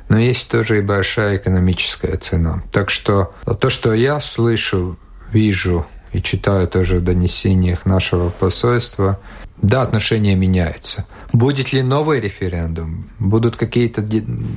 Но 0.09 0.19
есть 0.19 0.49
тоже 0.49 0.79
и 0.79 0.81
большая 0.81 1.37
экономическая 1.37 2.15
цена. 2.17 2.63
Так 2.71 2.89
что 2.89 3.33
то, 3.59 3.69
что 3.69 3.93
я 3.93 4.19
слышу, 4.19 4.97
вижу 5.31 5.85
и 6.11 6.21
читаю 6.21 6.67
тоже 6.67 6.99
в 6.99 7.03
донесениях 7.03 7.85
нашего 7.85 8.29
посольства, 8.29 9.19
да, 9.61 9.81
отношения 9.81 10.35
меняются. 10.35 11.05
Будет 11.33 11.73
ли 11.73 11.81
новый 11.81 12.19
референдум? 12.19 13.09
Будут 13.19 13.57
какие-то 13.57 14.05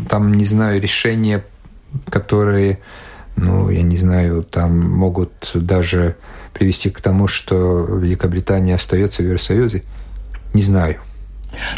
там, 0.09 0.35
не 0.35 0.45
знаю, 0.45 0.81
решения, 0.81 1.45
которые, 2.11 2.81
ну, 3.37 3.71
я 3.71 3.83
не 3.83 3.97
знаю, 3.97 4.45
там 4.45 4.79
могут 4.79 5.51
даже 5.55 6.17
привести 6.53 6.91
к 6.91 7.01
тому, 7.01 7.27
что 7.27 7.87
Великобритания 7.87 8.75
остается 8.75 9.23
в 9.23 9.27
Евросоюзе? 9.27 9.83
Не 10.55 10.63
знаю. 10.63 10.97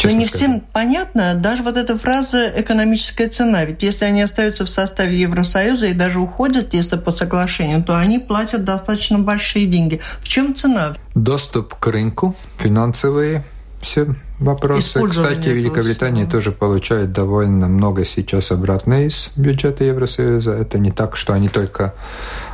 Но 0.03 0.11
не 0.11 0.27
всем 0.27 0.61
понятно 0.61 1.35
даже 1.35 1.63
вот 1.63 1.77
эта 1.77 1.97
фраза 1.97 2.53
«экономическая 2.57 3.29
цена». 3.29 3.65
Ведь 3.65 3.83
если 3.83 4.05
они 4.05 4.23
остаются 4.23 4.65
в 4.65 4.71
составе 4.71 5.21
Евросоюза 5.21 5.87
и 5.87 5.93
даже 5.93 6.21
уходят, 6.21 6.75
если 6.75 6.97
по 6.97 7.11
соглашению, 7.13 7.83
то 7.83 7.97
они 7.97 8.19
платят 8.19 8.65
достаточно 8.65 9.19
большие 9.19 9.67
деньги. 9.67 10.01
В 10.21 10.29
чем 10.29 10.55
цена? 10.55 10.95
Доступ 11.15 11.75
к 11.75 11.87
рынку, 11.87 12.37
финансовые 12.59 13.45
все 13.81 14.15
вопросы. 14.39 15.07
Кстати, 15.09 15.49
Великобритания 15.49 16.25
да. 16.25 16.31
тоже 16.31 16.53
получает 16.53 17.13
довольно 17.13 17.69
много 17.69 18.05
сейчас 18.05 18.53
обратно 18.53 19.05
из 19.05 19.31
бюджета 19.37 19.85
Евросоюза. 19.85 20.53
Это 20.53 20.79
не 20.79 20.91
так, 20.91 21.17
что 21.17 21.33
они 21.33 21.49
только 21.49 21.95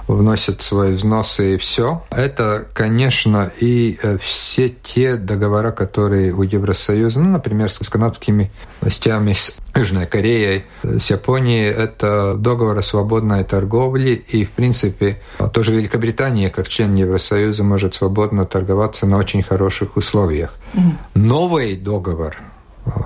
вносят 0.09 0.63
свои 0.63 0.93
взносы 0.93 1.55
и 1.55 1.59
все. 1.59 2.05
Это, 2.11 2.67
конечно, 2.73 3.51
и 3.61 3.99
э, 4.03 4.19
все 4.19 4.69
те 4.69 5.17
договора, 5.17 5.73
которые 5.73 6.33
у 6.33 6.43
Евросоюза, 6.43 7.21
ну, 7.21 7.31
например, 7.31 7.71
с 7.71 7.79
канадскими 7.89 8.53
властями, 8.81 9.33
с 9.33 9.57
Южной 9.77 10.07
Кореей, 10.07 10.65
с 10.83 11.11
Японией, 11.11 11.71
это 11.71 12.35
договор 12.35 12.79
о 12.79 12.83
свободной 12.83 13.45
торговле, 13.45 14.15
и, 14.15 14.45
в 14.45 14.51
принципе, 14.51 15.21
тоже 15.53 15.73
Великобритания, 15.73 16.51
как 16.51 16.69
член 16.69 16.95
Евросоюза, 16.95 17.65
может 17.65 17.95
свободно 17.95 18.47
торговаться 18.47 19.07
на 19.07 19.19
очень 19.19 19.43
хороших 19.43 19.97
условиях. 19.97 20.55
Новый 21.15 21.77
договор, 21.77 22.37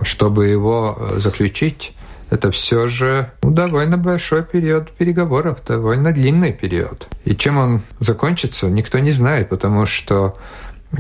чтобы 0.03 0.47
его 0.49 1.11
заключить, 1.17 1.95
это 2.31 2.53
все 2.53 2.87
же 2.87 3.33
ну, 3.43 3.51
довольно 3.51 3.99
большой 3.99 4.45
период 4.45 4.93
переговоров, 4.93 5.59
довольно 5.67 6.13
длинный 6.13 6.53
период. 6.53 7.09
И 7.25 7.35
чем 7.35 7.59
он 7.59 7.83
закончится, 7.99 8.69
никто 8.69 9.01
не 9.01 9.11
знает, 9.11 9.49
потому 9.49 9.85
что 9.85 10.37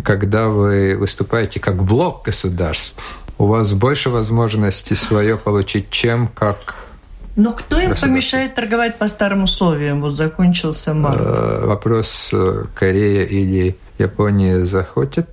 когда 0.04 0.48
вы 0.48 0.96
выступаете 0.96 1.60
как 1.60 1.82
блок 1.82 2.24
государств, 2.24 3.20
у 3.40 3.46
вас 3.46 3.72
больше 3.72 4.10
возможностей 4.10 4.94
свое 4.94 5.36
получить, 5.36 5.90
чем 5.90 6.28
как 6.28 6.74
но 7.36 7.52
кто 7.52 7.80
им 7.80 7.94
помешает 7.94 8.54
торговать 8.54 8.98
по 8.98 9.08
старым 9.08 9.44
условиям? 9.44 10.00
Вот 10.00 10.16
закончился 10.16 10.92
март. 10.92 11.20
Э, 11.24 11.64
вопрос, 11.64 12.30
э, 12.34 12.64
Корея 12.74 13.24
или 13.24 13.78
Япония 13.98 14.66
захотят 14.66 15.30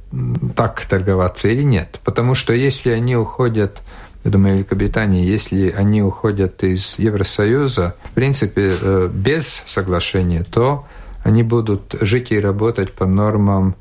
так 0.56 0.86
торговаться 0.86 1.50
или 1.50 1.64
нет. 1.64 2.00
Потому 2.06 2.36
что 2.36 2.54
если 2.54 2.92
они 2.92 3.18
уходят 3.18 3.82
я 4.24 4.32
думаю, 4.32 4.56
Великобритании, 4.56 5.26
если 5.26 5.70
они 5.70 6.02
уходят 6.02 6.64
из 6.64 7.00
Евросоюза, 7.00 7.96
в 8.12 8.14
принципе, 8.14 8.74
э, 8.80 9.10
без 9.12 9.64
соглашения, 9.66 10.44
то 10.44 10.86
они 11.24 11.44
будут 11.44 11.96
жить 12.00 12.32
и 12.32 12.40
работать 12.40 12.94
по 12.94 13.06
нормам 13.06 13.76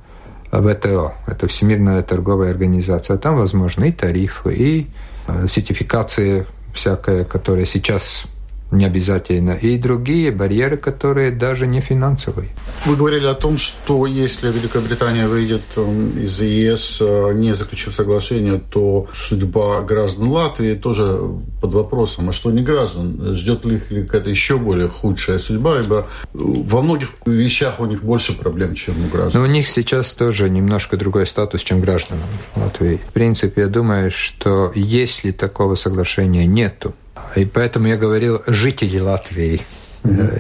ВТО, 0.51 1.15
это 1.27 1.47
Всемирная 1.49 2.03
торговая 2.03 2.51
организация. 2.51 3.19
Там, 3.19 3.37
возможно, 3.37 3.85
и 3.85 3.93
тарифы, 3.93 4.55
и 4.55 4.87
э, 5.27 5.47
сертификации 5.49 6.47
всякая, 6.73 7.25
которая 7.25 7.65
сейчас 7.65 8.27
не 8.71 8.85
обязательно, 8.85 9.53
и 9.53 9.79
другие 9.79 10.31
барьеры, 10.31 10.77
которые 10.77 11.31
даже 11.31 11.67
не 11.67 11.81
финансовые. 11.81 12.51
Вы 12.85 12.97
говорили 12.97 13.27
о 13.27 13.35
том, 13.35 13.59
что 13.59 14.07
если 14.07 14.51
Великобритания 14.51 15.29
выйдет 15.29 15.63
эм, 15.77 16.19
из 16.19 16.41
ЕС, 16.41 16.99
э, 17.01 17.33
не 17.35 17.55
заключив 17.55 17.95
соглашение, 17.95 18.61
то 18.71 19.07
судьба 19.15 19.83
граждан 19.83 20.29
Латвии 20.29 20.75
тоже 20.75 21.21
под 21.61 21.75
вопросом. 21.75 22.29
А 22.29 22.33
что 22.33 22.51
не 22.51 22.63
граждан? 22.63 23.35
Ждет 23.35 23.65
ли 23.65 23.77
их 23.77 23.89
какая-то 23.89 24.31
еще 24.31 24.59
более 24.59 24.89
худшая 24.89 25.39
судьба? 25.39 25.79
Ибо 25.79 26.09
во 26.33 26.83
многих 26.83 27.11
вещах 27.25 27.79
у 27.81 27.87
них 27.87 28.03
больше 28.03 28.37
проблем, 28.37 28.75
чем 28.75 29.05
у 29.05 29.09
граждан. 29.09 29.43
Но 29.43 29.49
у 29.49 29.51
них 29.51 29.69
сейчас 29.69 30.13
тоже 30.13 30.51
немножко 30.51 30.97
другой 30.97 31.27
статус, 31.27 31.63
чем 31.63 31.81
гражданам 31.81 32.27
Латвии. 32.57 33.01
В 33.09 33.13
принципе, 33.13 33.63
я 33.63 33.69
думаю, 33.69 34.11
что 34.11 34.73
если 34.75 35.31
такого 35.31 35.77
соглашения 35.77 36.47
нету, 36.47 36.95
и 37.35 37.45
поэтому 37.45 37.87
я 37.89 37.97
говорил 37.97 38.43
«жители 38.47 38.99
Латвии». 38.99 39.63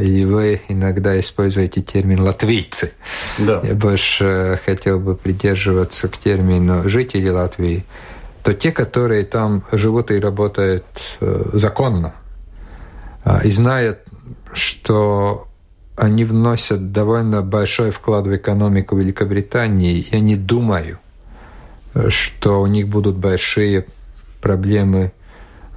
И 0.00 0.24
вы 0.24 0.60
иногда 0.68 1.18
используете 1.18 1.80
термин 1.80 2.20
«латвийцы». 2.20 2.92
Да. 3.38 3.60
Я 3.64 3.74
больше 3.74 4.60
хотел 4.64 5.00
бы 5.00 5.16
придерживаться 5.16 6.08
к 6.08 6.16
термину 6.18 6.88
«жители 6.88 7.28
Латвии», 7.28 7.84
то 8.42 8.54
те, 8.54 8.70
которые 8.70 9.24
там 9.24 9.64
живут 9.72 10.12
и 10.12 10.20
работают 10.20 10.84
э, 11.20 11.50
законно, 11.54 12.14
а, 13.24 13.40
и 13.42 13.50
знают, 13.50 13.98
что 14.52 15.48
они 15.96 16.24
вносят 16.24 16.92
довольно 16.92 17.42
большой 17.42 17.90
вклад 17.90 18.26
в 18.26 18.36
экономику 18.36 18.96
Великобритании, 18.96 20.06
я 20.12 20.20
не 20.20 20.36
думаю, 20.36 21.00
что 22.08 22.60
у 22.60 22.66
них 22.66 22.86
будут 22.86 23.16
большие 23.16 23.86
проблемы 24.40 25.12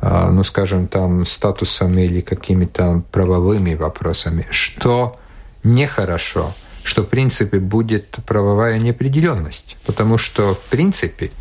ну, 0.02 0.44
скажем, 0.44 0.88
там, 0.88 1.26
статусом 1.26 1.98
или 1.98 2.22
какими-то 2.22 3.04
правовыми 3.12 3.76
вопросами, 3.76 4.48
что 4.50 5.20
нехорошо, 5.64 6.54
что, 6.84 7.04
в 7.04 7.08
принципе, 7.08 7.60
будет 7.60 8.18
правовая 8.26 8.80
неопределенность. 8.80 9.78
Потому 9.86 10.18
что, 10.18 10.56
в 10.56 10.70
принципе, 10.70 11.32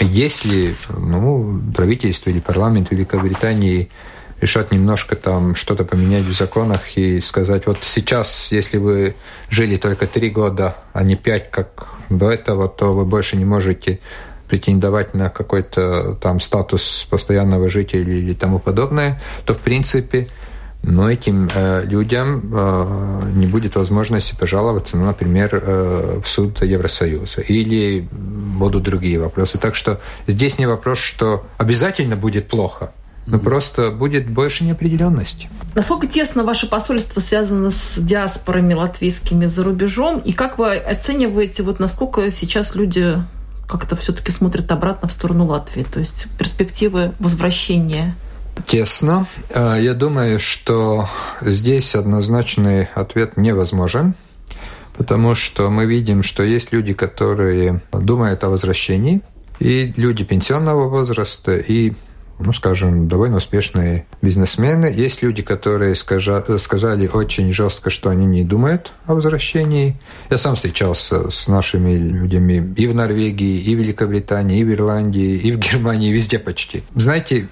если 0.00 0.74
ну, 0.90 1.60
правительство 1.74 2.30
или 2.30 2.40
парламент 2.40 2.90
Великобритании 2.90 3.90
решат 4.40 4.70
немножко 4.70 5.16
там 5.16 5.56
что-то 5.56 5.84
поменять 5.84 6.24
в 6.24 6.32
законах 6.32 6.96
и 6.96 7.20
сказать, 7.20 7.66
вот 7.66 7.78
сейчас, 7.82 8.52
если 8.52 8.78
вы 8.78 9.16
жили 9.50 9.76
только 9.76 10.06
три 10.06 10.30
года, 10.30 10.76
а 10.92 11.02
не 11.02 11.16
пять, 11.16 11.50
как 11.50 11.88
до 12.08 12.30
этого, 12.30 12.68
то 12.68 12.94
вы 12.94 13.04
больше 13.04 13.36
не 13.36 13.44
можете 13.44 13.98
претендовать 14.48 15.14
на 15.14 15.28
какой-то 15.28 16.14
там 16.20 16.40
статус 16.40 17.06
постоянного 17.10 17.68
жителя 17.68 18.12
или 18.12 18.34
тому 18.34 18.58
подобное, 18.58 19.20
то 19.44 19.54
в 19.54 19.58
принципе 19.58 20.28
но 20.82 21.10
этим 21.10 21.48
э, 21.54 21.84
людям 21.84 22.50
э, 22.52 23.22
не 23.34 23.46
будет 23.46 23.74
возможности 23.74 24.34
пожаловаться, 24.38 24.96
ну, 24.96 25.04
например, 25.04 25.50
э, 25.52 26.20
в 26.24 26.28
суд 26.28 26.62
Евросоюза 26.62 27.40
или 27.40 28.08
будут 28.10 28.84
другие 28.84 29.18
вопросы. 29.18 29.58
Так 29.58 29.74
что 29.74 30.00
здесь 30.26 30.58
не 30.58 30.66
вопрос, 30.66 30.98
что 30.98 31.46
обязательно 31.58 32.16
будет 32.16 32.48
плохо, 32.48 32.92
но 33.26 33.38
просто 33.38 33.90
будет 33.90 34.28
больше 34.28 34.64
неопределенности. 34.64 35.50
Насколько 35.74 36.06
тесно 36.06 36.44
ваше 36.44 36.68
посольство 36.68 37.20
связано 37.20 37.70
с 37.70 37.98
диаспорами 37.98 38.74
латвийскими 38.74 39.46
за 39.46 39.64
рубежом? 39.64 40.20
И 40.20 40.32
как 40.32 40.58
вы 40.58 40.76
оцениваете, 40.76 41.64
вот 41.64 41.80
насколько 41.80 42.30
сейчас 42.30 42.74
люди 42.74 43.16
как-то 43.68 43.94
все-таки 43.96 44.32
смотрят 44.32 44.70
обратно 44.72 45.08
в 45.08 45.12
сторону 45.12 45.46
Латвии? 45.46 45.84
То 45.84 46.00
есть 46.00 46.26
перспективы 46.38 47.12
возвращения 47.18 48.16
Тесно. 48.66 49.26
Э, 49.50 49.76
я 49.80 49.94
думаю, 49.94 50.40
что 50.40 51.08
здесь 51.40 51.94
однозначный 51.94 52.88
ответ 52.94 53.36
невозможен, 53.36 54.14
потому 54.96 55.34
что 55.34 55.70
мы 55.70 55.86
видим, 55.86 56.22
что 56.22 56.42
есть 56.42 56.72
люди, 56.72 56.92
которые 56.92 57.80
думают 57.92 58.42
о 58.44 58.48
возвращении, 58.48 59.20
и 59.60 59.92
люди 59.96 60.24
пенсионного 60.24 60.88
возраста, 60.88 61.56
и 61.56 61.92
ну, 62.38 62.52
скажем, 62.52 63.08
довольно 63.08 63.36
успешные 63.36 64.06
бизнесмены. 64.22 64.86
Есть 64.86 65.22
люди, 65.22 65.42
которые 65.42 65.94
скажа, 65.94 66.44
сказали 66.58 67.08
очень 67.08 67.52
жестко, 67.52 67.90
что 67.90 68.10
они 68.10 68.26
не 68.26 68.44
думают 68.44 68.92
о 69.06 69.14
возвращении. 69.14 70.00
Я 70.30 70.38
сам 70.38 70.56
встречался 70.56 71.30
с 71.30 71.48
нашими 71.48 71.96
людьми 71.96 72.62
и 72.76 72.86
в 72.86 72.94
Норвегии, 72.94 73.60
и 73.60 73.74
в 73.74 73.78
Великобритании, 73.78 74.60
и 74.60 74.64
в 74.64 74.72
Ирландии, 74.72 75.36
и 75.36 75.52
в 75.52 75.58
Германии, 75.58 76.12
везде 76.12 76.38
почти. 76.38 76.82
Знаете, 76.94 77.48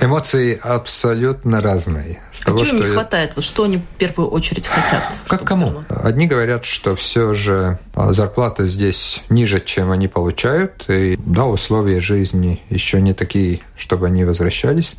Эмоции 0.00 0.58
абсолютно 0.62 1.60
разные. 1.60 2.22
С 2.30 2.42
а 2.42 2.46
того, 2.46 2.58
чего 2.58 2.70
им 2.70 2.80
не 2.82 2.86
я... 2.88 2.92
хватает? 2.94 3.32
Вот 3.34 3.44
что 3.44 3.64
они 3.64 3.78
в 3.78 3.98
первую 3.98 4.28
очередь 4.28 4.68
хотят? 4.68 5.02
Как 5.26 5.44
кому? 5.44 5.70
Было? 5.70 5.84
Одни 5.88 6.26
говорят, 6.26 6.64
что 6.64 6.94
все 6.94 7.34
же 7.34 7.78
а, 7.94 8.12
зарплата 8.12 8.66
здесь 8.66 9.22
ниже, 9.28 9.60
чем 9.60 9.90
они 9.90 10.06
получают, 10.06 10.84
и 10.88 11.18
да, 11.18 11.46
условия 11.46 12.00
жизни 12.00 12.62
еще 12.70 13.00
не 13.00 13.12
такие, 13.12 13.60
чтобы 13.76 14.06
они 14.06 14.24
возвращались. 14.24 14.96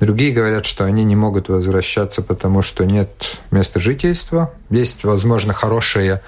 Другие 0.00 0.32
говорят, 0.32 0.64
что 0.64 0.84
они 0.86 1.04
не 1.04 1.14
могут 1.14 1.50
возвращаться, 1.50 2.22
потому 2.22 2.62
что 2.62 2.86
нет 2.86 3.38
места 3.50 3.80
жительства. 3.80 4.54
Есть, 4.70 5.04
возможно, 5.04 5.52
хорошая 5.52 6.22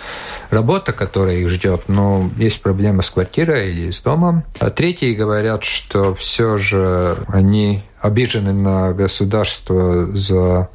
работа, 0.50 0.92
которая 0.92 1.36
их 1.36 1.48
ждет, 1.48 1.84
но 1.88 2.30
есть 2.36 2.60
проблемы 2.60 3.02
с 3.02 3.08
квартирой 3.08 3.70
или 3.70 3.90
с 3.90 4.02
домом. 4.02 4.44
А 4.58 4.68
третьи 4.68 5.14
говорят, 5.14 5.64
что 5.64 6.14
все 6.14 6.58
же 6.58 7.16
они 7.28 7.82
обижены 8.02 8.52
на 8.52 8.92
государство 8.92 10.14
за 10.14 10.68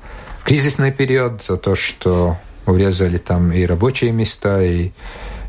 кризисный 0.44 0.92
период, 0.92 1.44
за 1.44 1.58
то, 1.58 1.76
что 1.76 2.38
урезали 2.66 3.18
там 3.18 3.52
и 3.52 3.66
рабочие 3.66 4.12
места, 4.12 4.62
и 4.62 4.92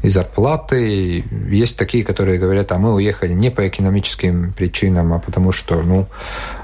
и 0.03 0.09
зарплаты. 0.09 0.89
И 0.89 1.25
есть 1.51 1.77
такие, 1.77 2.05
которые 2.05 2.39
говорят, 2.39 2.73
а 2.73 2.79
мы 2.79 2.95
уехали 2.95 3.33
не 3.33 3.51
по 3.51 3.67
экономическим 3.67 4.53
причинам, 4.53 5.13
а 5.13 5.19
потому 5.19 5.53
что, 5.53 5.83
ну, 5.83 6.07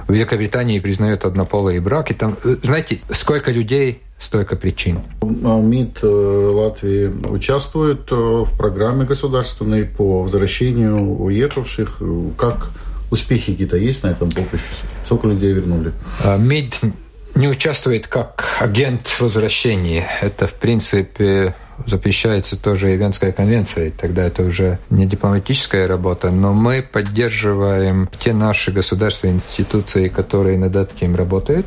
в 0.06 0.12
Великобритании 0.12 0.78
признают 0.80 1.24
однополые 1.24 1.80
браки. 1.80 2.12
Там, 2.12 2.36
э, 2.44 2.56
знаете, 2.62 3.00
сколько 3.10 3.50
людей 3.50 4.02
столько 4.18 4.56
причин. 4.56 5.00
МИД 5.22 5.98
э, 6.02 6.48
Латвии 6.52 7.06
участвует 7.28 8.10
э, 8.10 8.14
в 8.14 8.56
программе 8.56 9.04
государственной 9.04 9.84
по 9.84 10.22
возвращению 10.22 11.16
уехавших. 11.20 12.00
Как 12.36 12.70
успехи 13.10 13.52
какие-то 13.52 13.76
есть 13.76 14.02
на 14.02 14.08
этом 14.08 14.30
поприще? 14.30 14.64
Сколько 15.04 15.26
людей 15.26 15.52
вернули? 15.52 15.92
А, 16.22 16.36
МИД 16.36 16.80
не 17.34 17.48
участвует 17.48 18.06
как 18.06 18.56
агент 18.60 19.08
возвращения. 19.20 20.08
Это, 20.20 20.46
в 20.46 20.54
принципе, 20.54 21.54
запрещается 21.86 22.60
тоже 22.60 22.92
и 22.92 22.96
Венская 22.96 23.32
конвенция, 23.32 23.90
тогда 23.90 24.24
это 24.24 24.44
уже 24.44 24.78
не 24.90 25.06
дипломатическая 25.06 25.88
работа, 25.88 26.30
но 26.30 26.52
мы 26.52 26.82
поддерживаем 26.82 28.08
те 28.20 28.32
наши 28.32 28.70
государственные 28.70 29.36
институции, 29.36 30.08
которые 30.08 30.58
над 30.58 30.76
этим 30.76 31.16
работают. 31.16 31.66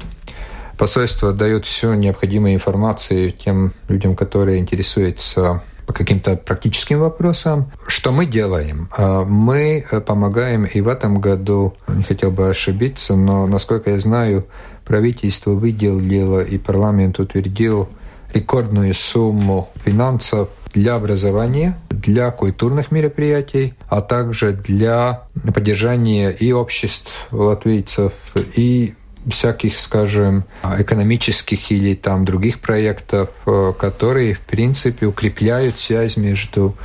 Посольство 0.77 1.33
дает 1.33 1.65
всю 1.65 1.93
необходимую 1.95 2.53
информацию 2.53 3.31
тем 3.31 3.73
людям, 3.89 4.15
которые 4.15 4.59
интересуются 4.59 5.63
по 5.87 5.93
каким-то 5.93 6.35
практическим 6.35 6.99
вопросам. 6.99 7.71
Что 7.87 8.11
мы 8.11 8.25
делаем? 8.25 8.89
А, 8.95 9.23
мы 9.23 9.85
помогаем 10.05 10.65
и 10.65 10.81
в 10.81 10.87
этом 10.87 11.19
году, 11.19 11.75
не 11.87 12.03
хотел 12.03 12.29
бы 12.29 12.49
ошибиться, 12.49 13.15
но, 13.15 13.47
насколько 13.47 13.89
я 13.91 13.99
знаю, 13.99 14.45
правительство 14.85 15.51
выделило 15.51 16.41
и 16.41 16.57
парламент 16.57 17.19
утвердил 17.19 17.89
рекордную 18.33 18.93
сумму 18.93 19.69
финансов 19.85 20.49
для 20.73 20.95
образования, 20.95 21.77
для 21.89 22.29
культурных 22.31 22.91
мероприятий, 22.91 23.73
а 23.87 24.01
также 24.01 24.51
для 24.51 25.23
поддержания 25.53 26.29
и 26.31 26.51
обществ 26.51 27.13
латвийцев, 27.31 28.11
и 28.55 28.93
всяких, 29.29 29.79
скажем, 29.79 30.45
экономических 30.63 31.71
или 31.71 31.95
там 31.95 32.25
других 32.25 32.59
проектов, 32.59 33.29
которые, 33.79 34.35
в 34.35 34.39
принципе, 34.41 35.05
укрепляют 35.05 35.79
связь 35.79 36.17
между 36.17 36.75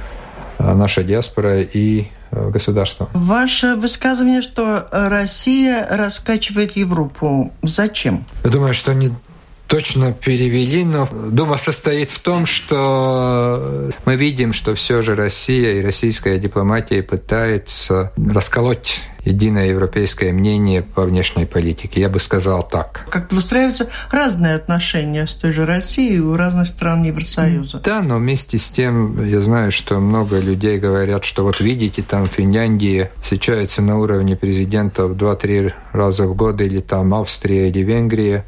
э, 0.59 0.75
нашей 0.75 1.05
диаспорой 1.05 1.69
и 1.73 2.09
э, 2.31 2.51
государством. 2.51 3.09
Ваше 3.13 3.77
высказывание, 3.77 4.43
что 4.43 4.89
Россия 4.91 5.87
раскачивает 5.91 6.77
Европу. 6.77 7.53
Зачем? 7.63 8.25
Я 8.45 8.51
думаю, 8.51 8.75
что 8.75 8.95
не 8.95 9.13
точно 9.73 10.13
перевели, 10.13 10.85
но 10.85 11.09
дума 11.31 11.57
состоит 11.57 12.11
в 12.11 12.19
том, 12.19 12.45
что 12.45 13.91
мы 14.05 14.17
видим, 14.17 14.53
что 14.53 14.75
все 14.75 15.01
же 15.01 15.17
Россия 15.17 15.81
и 15.81 15.83
российская 15.83 16.39
дипломатия 16.39 17.03
пытается 17.03 18.13
расколоть 18.19 19.01
единое 19.25 19.69
европейское 19.69 20.31
мнение 20.35 20.83
по 20.83 21.05
внешней 21.05 21.47
политике. 21.47 22.03
Я 22.03 22.11
бы 22.11 22.21
сказал 22.21 22.63
так. 22.63 23.07
Как 23.09 23.33
выстраиваются 23.33 23.89
разные 24.11 24.57
отношения 24.57 25.27
с 25.27 25.35
той 25.37 25.53
же 25.53 25.65
Россией 25.65 26.21
у 26.21 26.37
разных 26.37 26.67
стран 26.67 27.05
Евросоюза. 27.05 27.79
Да, 27.79 28.03
но 28.03 28.19
вместе 28.19 28.59
с 28.59 28.69
тем 28.69 29.25
я 29.25 29.41
знаю, 29.41 29.73
что 29.73 30.01
много 30.01 30.39
людей 30.39 30.79
говорят, 30.79 31.25
что 31.25 31.45
вот 31.45 31.61
видите, 31.61 32.03
там 32.03 32.27
Финляндия 32.27 33.11
встречается 33.23 33.81
на 33.81 33.99
уровне 33.99 34.37
президентов 34.37 35.13
2-3 35.13 35.73
раза 35.93 36.27
в 36.27 36.35
год, 36.35 36.61
или 36.61 36.81
там 36.81 37.15
Австрия 37.15 37.71
или 37.71 37.79
Венгрия. 37.79 38.45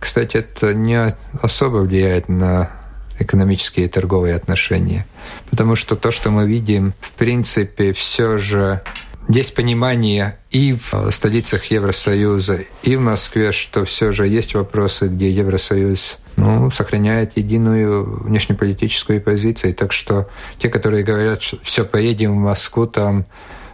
Кстати, 0.00 0.38
это 0.38 0.74
не 0.74 1.16
особо 1.42 1.78
влияет 1.78 2.28
на 2.28 2.70
экономические 3.18 3.86
и 3.86 3.88
торговые 3.88 4.34
отношения. 4.34 5.06
Потому 5.50 5.76
что 5.76 5.96
то, 5.96 6.10
что 6.10 6.30
мы 6.30 6.46
видим, 6.46 6.94
в 7.00 7.12
принципе, 7.14 7.92
все 7.92 8.38
же 8.38 8.80
есть 9.28 9.54
понимание 9.54 10.38
и 10.50 10.72
в 10.74 11.10
столицах 11.10 11.66
Евросоюза, 11.66 12.60
и 12.82 12.96
в 12.96 13.00
Москве, 13.00 13.52
что 13.52 13.84
все 13.84 14.12
же 14.12 14.26
есть 14.26 14.54
вопросы, 14.54 15.08
где 15.08 15.30
Евросоюз 15.30 16.18
ну, 16.36 16.70
сохраняет 16.70 17.36
единую 17.36 18.22
внешнеполитическую 18.22 19.20
позицию. 19.20 19.74
Так 19.74 19.92
что 19.92 20.28
те, 20.58 20.70
которые 20.70 21.04
говорят, 21.04 21.42
что 21.42 21.58
все, 21.62 21.84
поедем 21.84 22.32
в 22.32 22.40
Москву, 22.40 22.86
там 22.86 23.26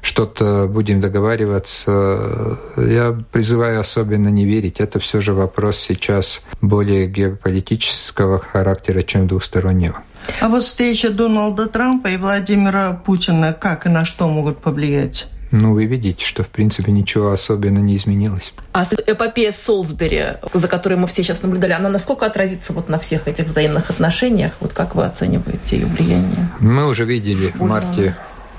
что-то 0.05 0.67
будем 0.69 1.01
договариваться. 1.01 2.59
Я 2.77 3.17
призываю 3.33 3.81
особенно 3.81 4.29
не 4.29 4.45
верить. 4.45 4.79
Это 4.79 5.01
все 5.01 5.21
же 5.21 5.33
вопрос 5.33 5.79
сейчас 5.79 6.43
более 6.61 7.07
геополитического 7.07 8.39
характера, 8.39 9.03
чем 9.03 9.27
двустороннего. 9.27 10.03
А 10.41 10.49
вот 10.49 10.63
встреча 10.63 11.11
Дональда 11.11 11.67
Трампа 11.67 12.09
и 12.09 12.17
Владимира 12.17 12.93
Путина 12.93 13.53
как 13.53 13.87
и 13.87 13.89
на 13.89 14.05
что 14.05 14.29
могут 14.29 14.59
повлиять? 14.59 15.27
Ну, 15.51 15.73
вы 15.73 15.87
видите, 15.87 16.25
что, 16.25 16.43
в 16.43 16.49
принципе, 16.49 16.91
ничего 16.91 17.31
особенно 17.31 17.79
не 17.79 17.97
изменилось. 17.97 18.53
А 18.73 18.85
эпопея 19.07 19.53
Солсбери, 19.53 20.39
за 20.53 20.67
которой 20.67 20.95
мы 20.95 21.07
все 21.07 21.23
сейчас 21.23 21.43
наблюдали, 21.43 21.73
она 21.73 21.89
насколько 21.89 22.27
отразится 22.27 22.73
вот 22.73 22.89
на 22.89 22.99
всех 22.99 23.29
этих 23.29 23.47
взаимных 23.47 23.89
отношениях? 23.89 24.53
Вот 24.59 24.73
как 24.73 24.97
вы 24.97 25.05
оцениваете 25.05 25.79
ее 25.79 25.87
влияние? 25.87 26.49
Мы 26.59 26.89
уже 26.89 27.05
видели 27.05 27.53
в 27.55 27.61
марте 27.63 28.17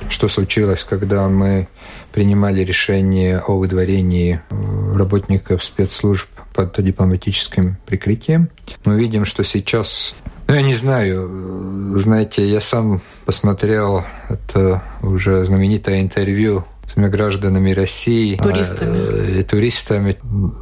что 0.10 0.28
случилось, 0.28 0.84
когда 0.84 1.28
мы 1.28 1.68
принимали 2.12 2.62
решение 2.62 3.40
о 3.40 3.58
выдворении 3.58 4.42
э, 4.50 4.98
работников 4.98 5.64
спецслужб 5.64 6.30
под 6.54 6.82
дипломатическим 6.82 7.78
прикрытием. 7.86 8.50
Мы 8.86 8.98
видим, 8.98 9.26
что 9.26 9.44
сейчас 9.44 10.16
ну, 10.48 10.54
я 10.54 10.62
не 10.62 10.76
знаю, 10.76 11.98
знаете, 12.00 12.48
я 12.48 12.62
сам 12.62 13.02
посмотрел 13.26 14.04
это 14.30 14.84
уже 15.02 15.44
знаменитое 15.44 16.02
интервью 16.02 16.66
с 16.88 16.96
гражданами 16.96 17.72
России. 17.72 18.36
Туристами. 18.36 18.98
Э, 18.98 19.40
и 19.40 19.44
туристами. 19.44 20.18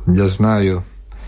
Я 0.07 0.27
знаю 0.29 0.83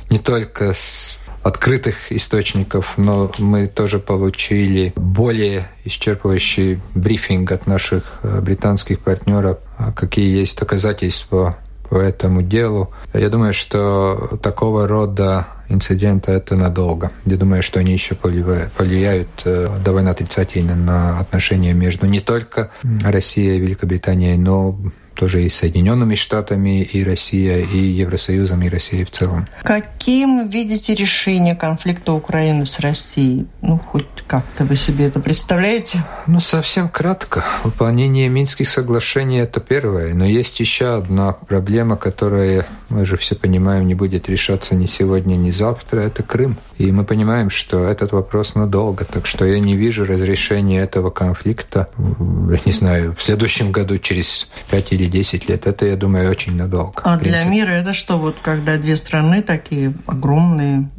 не 0.10 0.20
только 0.20 0.74
с 0.74 1.20
открытых 1.46 2.12
источников, 2.12 2.98
но 2.98 3.32
мы 3.38 3.68
тоже 3.68 4.00
получили 4.00 4.94
более 4.96 5.68
исчерпывающий 5.86 6.80
брифинг 6.96 7.52
от 7.52 7.68
наших 7.68 8.20
э, 8.24 8.42
британских 8.42 9.00
партнеров, 9.00 9.60
а 9.78 9.92
какие 9.92 10.40
есть 10.40 10.58
доказательства 10.58 11.58
по 11.88 11.98
этому 11.98 12.42
делу. 12.42 12.92
Я 13.14 13.30
думаю, 13.30 13.54
что 13.54 14.40
такого 14.42 14.88
рода 14.88 15.46
инциденты 15.70 16.32
это 16.32 16.56
надолго. 16.56 17.12
Я 17.26 17.38
думаю, 17.38 17.62
что 17.62 17.80
они 17.80 17.94
еще 17.94 18.16
повлияют 18.16 19.30
э, 19.46 19.68
довольно 19.86 20.12
отрицательно 20.12 20.76
на 20.76 21.20
отношения 21.20 21.74
между 21.74 22.08
не 22.08 22.22
только 22.22 22.72
Россией 23.04 23.58
и 23.58 23.60
Великобританией, 23.60 24.38
но 24.38 24.80
тоже 25.16 25.44
и 25.44 25.50
Соединенными 25.50 26.16
Штатами, 26.16 26.84
и 26.84 27.04
Россия, 27.04 27.58
и 27.58 27.78
Евросоюзом, 27.78 28.62
и 28.62 28.70
Россией 28.70 29.06
в 29.06 29.12
целом. 29.12 29.48
Каким 29.64 30.50
видите 30.50 30.94
решение 30.94 31.56
конфликта 31.56 32.14
Украины 32.14 32.66
с 32.66 32.80
Россией? 32.80 33.48
Ну, 33.62 33.80
хоть 33.80 34.06
как-то 34.28 34.66
вы 34.66 34.76
себе 34.76 35.06
это 35.06 35.20
представляете? 35.20 36.04
Ну, 36.28 36.40
совсем 36.40 36.90
кратко. 36.90 37.44
Выполнение 37.64 38.30
Минских 38.30 38.70
соглашений– 38.70 39.38
это 39.40 39.60
первое. 39.60 40.14
Но 40.14 40.26
есть 40.26 40.60
еще 40.60 40.98
одна 40.98 41.34
проблема, 41.34 41.96
которая, 41.98 42.66
мы 42.90 43.06
же 43.06 43.18
все 43.18 43.36
понимаем, 43.36 43.88
не 43.88 43.96
будет 43.96 44.30
решаться 44.30 44.76
ни 44.76 44.86
сегодня, 44.86 45.36
ни 45.36 45.52
завтра. 45.52 46.02
Это 46.02 46.24
Крым. 46.24 46.58
И 46.78 46.92
мы 46.92 47.06
понимаем, 47.06 47.50
что 47.50 47.86
этот 47.86 48.12
вопрос 48.12 48.56
надолго. 48.56 49.06
Так 49.06 49.26
что 49.26 49.46
я 49.46 49.60
не 49.60 49.76
вижу 49.76 50.06
разрешения 50.06 50.82
этого 50.82 51.10
конфликта, 51.10 51.90
не 51.98 52.72
знаю, 52.72 53.16
в 53.18 53.24
следующем 53.24 53.72
году, 53.72 53.98
через 53.98 54.50
5 54.72 54.92
или 54.92 55.05
10 55.08 55.50
лет. 55.50 55.68
Это, 55.68 55.86
я 55.86 55.96
думаю, 55.96 56.30
очень 56.30 56.56
надолго. 56.56 57.02
А 57.04 57.18
для 57.18 57.44
мира 57.44 57.70
это 57.70 57.94
что, 57.94 58.18
вот 58.18 58.36
когда 58.42 58.78
две 58.78 58.98
страны 58.98 59.42
такие 59.42 59.94
огромные? 60.06 60.90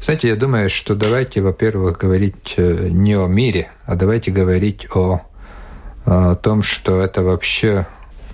Знаете, 0.00 0.28
я 0.28 0.36
думаю, 0.36 0.70
что 0.70 0.94
давайте, 0.94 1.40
во-первых, 1.40 1.98
говорить 1.98 2.54
э, 2.56 2.88
не 2.90 3.14
о 3.14 3.26
мире, 3.26 3.70
а 3.84 3.94
давайте 3.94 4.30
говорить 4.30 4.86
о, 4.94 5.22
о 6.04 6.34
том, 6.34 6.62
что 6.62 7.00
это 7.00 7.22
вообще, 7.22 7.86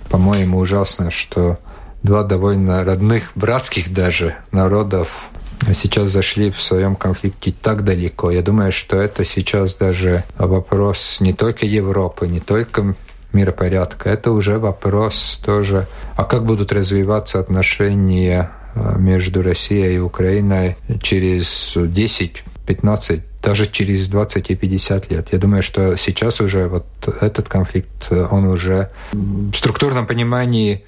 по-моему, 0.09 0.57
ужасно, 0.57 1.11
что 1.11 1.59
два 2.03 2.23
довольно 2.23 2.83
родных, 2.83 3.31
братских 3.35 3.93
даже 3.93 4.35
народов 4.51 5.29
сейчас 5.73 6.09
зашли 6.09 6.51
в 6.51 6.61
своем 6.61 6.95
конфликте 6.95 7.53
так 7.53 7.83
далеко. 7.83 8.31
Я 8.31 8.41
думаю, 8.41 8.71
что 8.71 8.97
это 8.97 9.23
сейчас 9.23 9.75
даже 9.75 10.25
вопрос 10.37 11.21
не 11.21 11.33
только 11.33 11.65
Европы, 11.65 12.27
не 12.27 12.39
только 12.39 12.95
миропорядка. 13.33 14.09
Это 14.09 14.31
уже 14.31 14.59
вопрос 14.59 15.41
тоже, 15.43 15.87
а 16.15 16.23
как 16.23 16.45
будут 16.45 16.71
развиваться 16.71 17.39
отношения 17.39 18.51
э, 18.75 18.95
между 18.97 19.41
Россией 19.41 19.95
и 19.95 19.99
Украиной 19.99 20.77
через 21.01 21.73
10, 21.75 22.43
15, 22.65 23.21
даже 23.41 23.67
через 23.67 24.07
20 24.07 24.49
и 24.51 24.55
50 24.55 25.11
лет. 25.11 25.27
Я 25.31 25.39
думаю, 25.39 25.63
что 25.63 25.97
сейчас 25.97 26.39
уже 26.41 26.67
вот 26.67 26.85
этот 27.21 27.49
конфликт, 27.49 28.11
он 28.11 28.45
уже 28.45 28.89
в 29.11 29.53
структурном 29.53 30.07
понимании, 30.07 30.83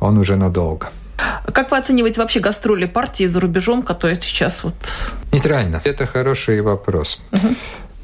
он 0.00 0.18
уже 0.18 0.36
надолго. 0.36 0.90
Как 1.52 1.70
вы 1.70 1.78
оцениваете 1.78 2.20
вообще 2.20 2.40
гастроли 2.40 2.86
партии 2.86 3.26
за 3.26 3.40
рубежом, 3.40 3.82
которые 3.82 4.20
сейчас 4.20 4.64
вот... 4.64 4.74
Нейтрально. 5.32 5.80
Это 5.84 6.06
хороший 6.06 6.60
вопрос. 6.62 7.20
Угу. 7.32 7.54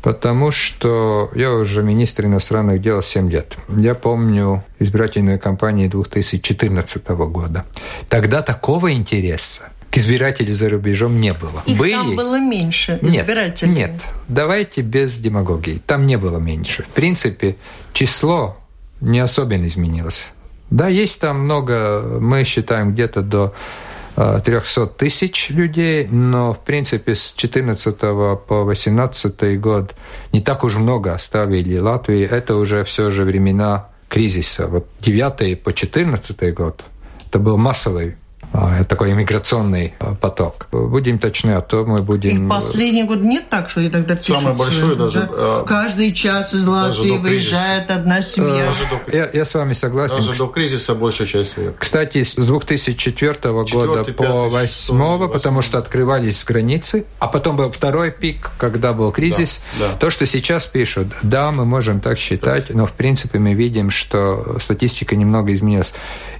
Потому 0.06 0.52
что 0.52 1.32
я 1.34 1.50
уже 1.52 1.82
министр 1.82 2.26
иностранных 2.26 2.80
дел 2.80 3.02
7 3.02 3.28
лет. 3.28 3.56
Я 3.68 3.96
помню 3.96 4.64
избирательную 4.78 5.40
кампанию 5.40 5.90
2014 5.90 7.08
года. 7.08 7.64
Тогда 8.08 8.40
такого 8.42 8.92
интереса 8.92 9.72
к 9.90 9.98
избирателю 9.98 10.54
за 10.54 10.68
рубежом 10.68 11.18
не 11.18 11.32
было. 11.32 11.60
Их 11.66 11.76
Были... 11.76 11.90
там 11.90 12.14
было 12.14 12.38
меньше 12.38 13.00
избирателей. 13.02 13.72
Нет, 13.72 13.90
нет, 13.90 14.02
давайте 14.28 14.82
без 14.82 15.18
демагогии. 15.18 15.82
Там 15.84 16.06
не 16.06 16.16
было 16.16 16.38
меньше. 16.38 16.84
В 16.84 16.94
принципе, 16.94 17.56
число 17.92 18.58
не 19.00 19.18
особенно 19.18 19.66
изменилось. 19.66 20.30
Да, 20.70 20.86
есть 20.86 21.20
там 21.20 21.40
много, 21.40 22.18
мы 22.20 22.44
считаем 22.44 22.92
где-то 22.92 23.22
до 23.22 23.54
300 24.16 24.82
э, 24.82 24.86
тысяч 24.96 25.50
людей, 25.50 26.08
но, 26.08 26.54
в 26.54 26.58
принципе, 26.60 27.14
с 27.14 27.34
14 27.36 27.96
по 27.98 28.64
18 28.64 29.60
год 29.60 29.94
не 30.32 30.40
так 30.40 30.64
уж 30.64 30.76
много 30.76 31.14
оставили 31.14 31.78
Латвии. 31.78 32.24
Это 32.24 32.56
уже 32.56 32.82
все 32.84 33.10
же 33.10 33.24
времена 33.24 33.88
кризиса. 34.08 34.68
Вот 34.68 34.88
9 35.00 35.62
по 35.62 35.72
14 35.72 36.54
год 36.54 36.82
это 37.28 37.38
был 37.38 37.58
массовый 37.58 38.16
такой 38.88 39.12
иммиграционный 39.12 39.94
а, 39.98 40.14
поток. 40.14 40.68
Будем 40.70 41.18
точны, 41.18 41.52
а 41.52 41.60
то 41.60 41.84
мы 41.84 42.02
будем... 42.02 42.46
И 42.46 42.48
последний 42.48 43.04
год 43.04 43.20
нет 43.20 43.48
так, 43.50 43.70
что 43.70 43.86
иногда 43.86 44.16
пишут... 44.16 44.40
Самый 44.40 44.54
большой 44.54 44.96
даже... 44.96 45.20
Да? 45.20 45.28
А, 45.30 45.64
Каждый 45.64 46.12
час 46.12 46.54
из 46.54 46.66
Латвии 46.66 47.16
выезжает 47.16 47.90
одна 47.90 48.22
семья. 48.22 48.66
До... 49.06 49.16
Я, 49.16 49.28
я 49.32 49.44
с 49.44 49.54
вами 49.54 49.72
согласен. 49.72 50.16
Даже 50.16 50.38
до 50.38 50.46
кризиса 50.46 50.94
большая 50.94 51.26
часть 51.26 51.54
Кстати, 51.78 52.22
с 52.22 52.34
2004 52.34 53.34
года 53.42 54.04
4, 54.04 54.14
по 54.14 54.48
2008, 54.50 55.32
потому 55.32 55.62
что 55.62 55.78
открывались 55.78 56.44
границы, 56.44 57.06
а 57.18 57.28
потом 57.28 57.56
был 57.56 57.70
второй 57.70 58.10
пик, 58.10 58.50
когда 58.58 58.92
был 58.92 59.12
кризис. 59.12 59.62
Да, 59.78 59.88
да. 59.88 59.94
То, 59.96 60.10
что 60.10 60.26
сейчас 60.26 60.66
пишут, 60.66 61.08
да, 61.22 61.50
мы 61.50 61.64
можем 61.64 62.00
так 62.00 62.18
считать, 62.18 62.70
но 62.70 62.86
в 62.86 62.92
принципе 62.92 63.38
мы 63.38 63.54
видим, 63.54 63.90
что 63.90 64.58
статистика 64.60 65.16
немного 65.16 65.52
изменилась. 65.54 65.92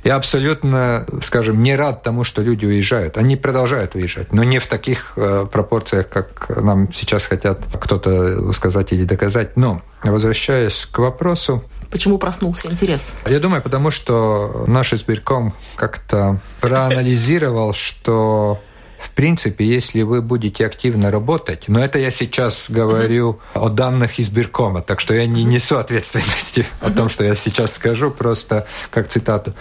Я 0.05 0.15
абсолютно, 0.15 1.05
скажем, 1.21 1.63
не 1.63 1.75
рад 1.75 2.06
тому, 2.07 2.23
что 2.23 2.41
люди 2.41 2.65
уезжают. 2.65 3.19
Они 3.19 3.35
продолжают 3.35 3.97
уезжать, 3.97 4.33
но 4.33 4.45
не 4.45 4.61
в 4.61 4.69
таких 4.69 5.15
э, 5.17 5.45
пропорциях, 5.51 6.09
как 6.09 6.49
нам 6.63 6.93
сейчас 6.93 7.27
хотят 7.27 7.63
кто-то 7.81 8.53
сказать 8.53 8.93
или 8.93 9.03
доказать. 9.03 9.57
Но, 9.57 9.83
возвращаясь 10.05 10.87
к 10.87 11.01
вопросу, 11.01 11.65
Почему 11.91 12.19
проснулся 12.19 12.69
интерес? 12.69 13.13
Я 13.27 13.41
думаю, 13.41 13.63
потому 13.63 13.91
что 13.91 14.65
наш 14.69 14.93
избирком 14.93 15.55
как-то 15.77 16.41
проанализировал, 16.61 17.73
что 17.73 18.61
в 18.99 19.11
принципе, 19.11 19.65
если 19.65 20.03
вы 20.03 20.23
будете 20.23 20.67
активно 20.67 21.11
работать, 21.11 21.65
но 21.69 21.85
это 21.85 21.99
я 21.99 22.11
сейчас 22.11 22.71
говорю 22.71 23.41
о 23.55 23.69
данных 23.69 24.19
избиркома, 24.19 24.83
так 24.83 25.01
что 25.01 25.15
я 25.15 25.27
не 25.27 25.45
несу 25.45 25.77
ответственности 25.77 26.67
о 26.81 26.91
том, 26.91 27.09
что 27.09 27.25
я 27.25 27.35
сейчас 27.35 27.75
скажу, 27.75 28.11
просто 28.11 28.67
как 28.91 29.09
цитату 29.09 29.55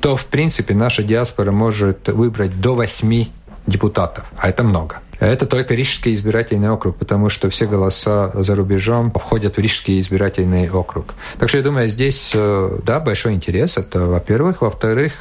то, 0.00 0.16
в 0.16 0.26
принципе, 0.26 0.74
наша 0.74 1.02
диаспора 1.02 1.52
может 1.52 2.08
выбрать 2.08 2.60
до 2.60 2.74
восьми 2.74 3.32
депутатов, 3.66 4.24
а 4.36 4.48
это 4.48 4.62
много. 4.62 5.00
Это 5.20 5.46
только 5.46 5.74
Рижский 5.74 6.14
избирательный 6.14 6.70
округ, 6.70 6.96
потому 6.96 7.28
что 7.28 7.50
все 7.50 7.66
голоса 7.66 8.30
за 8.34 8.54
рубежом 8.54 9.10
входят 9.10 9.56
в 9.56 9.60
Рижский 9.60 9.98
избирательный 9.98 10.70
округ. 10.70 11.14
Так 11.38 11.48
что 11.48 11.58
я 11.58 11.64
думаю, 11.64 11.88
здесь, 11.88 12.32
э, 12.34 12.78
да, 12.84 13.00
большой 13.00 13.32
интерес, 13.34 13.76
это 13.76 14.06
во-первых. 14.06 14.62
Во-вторых, 14.62 15.12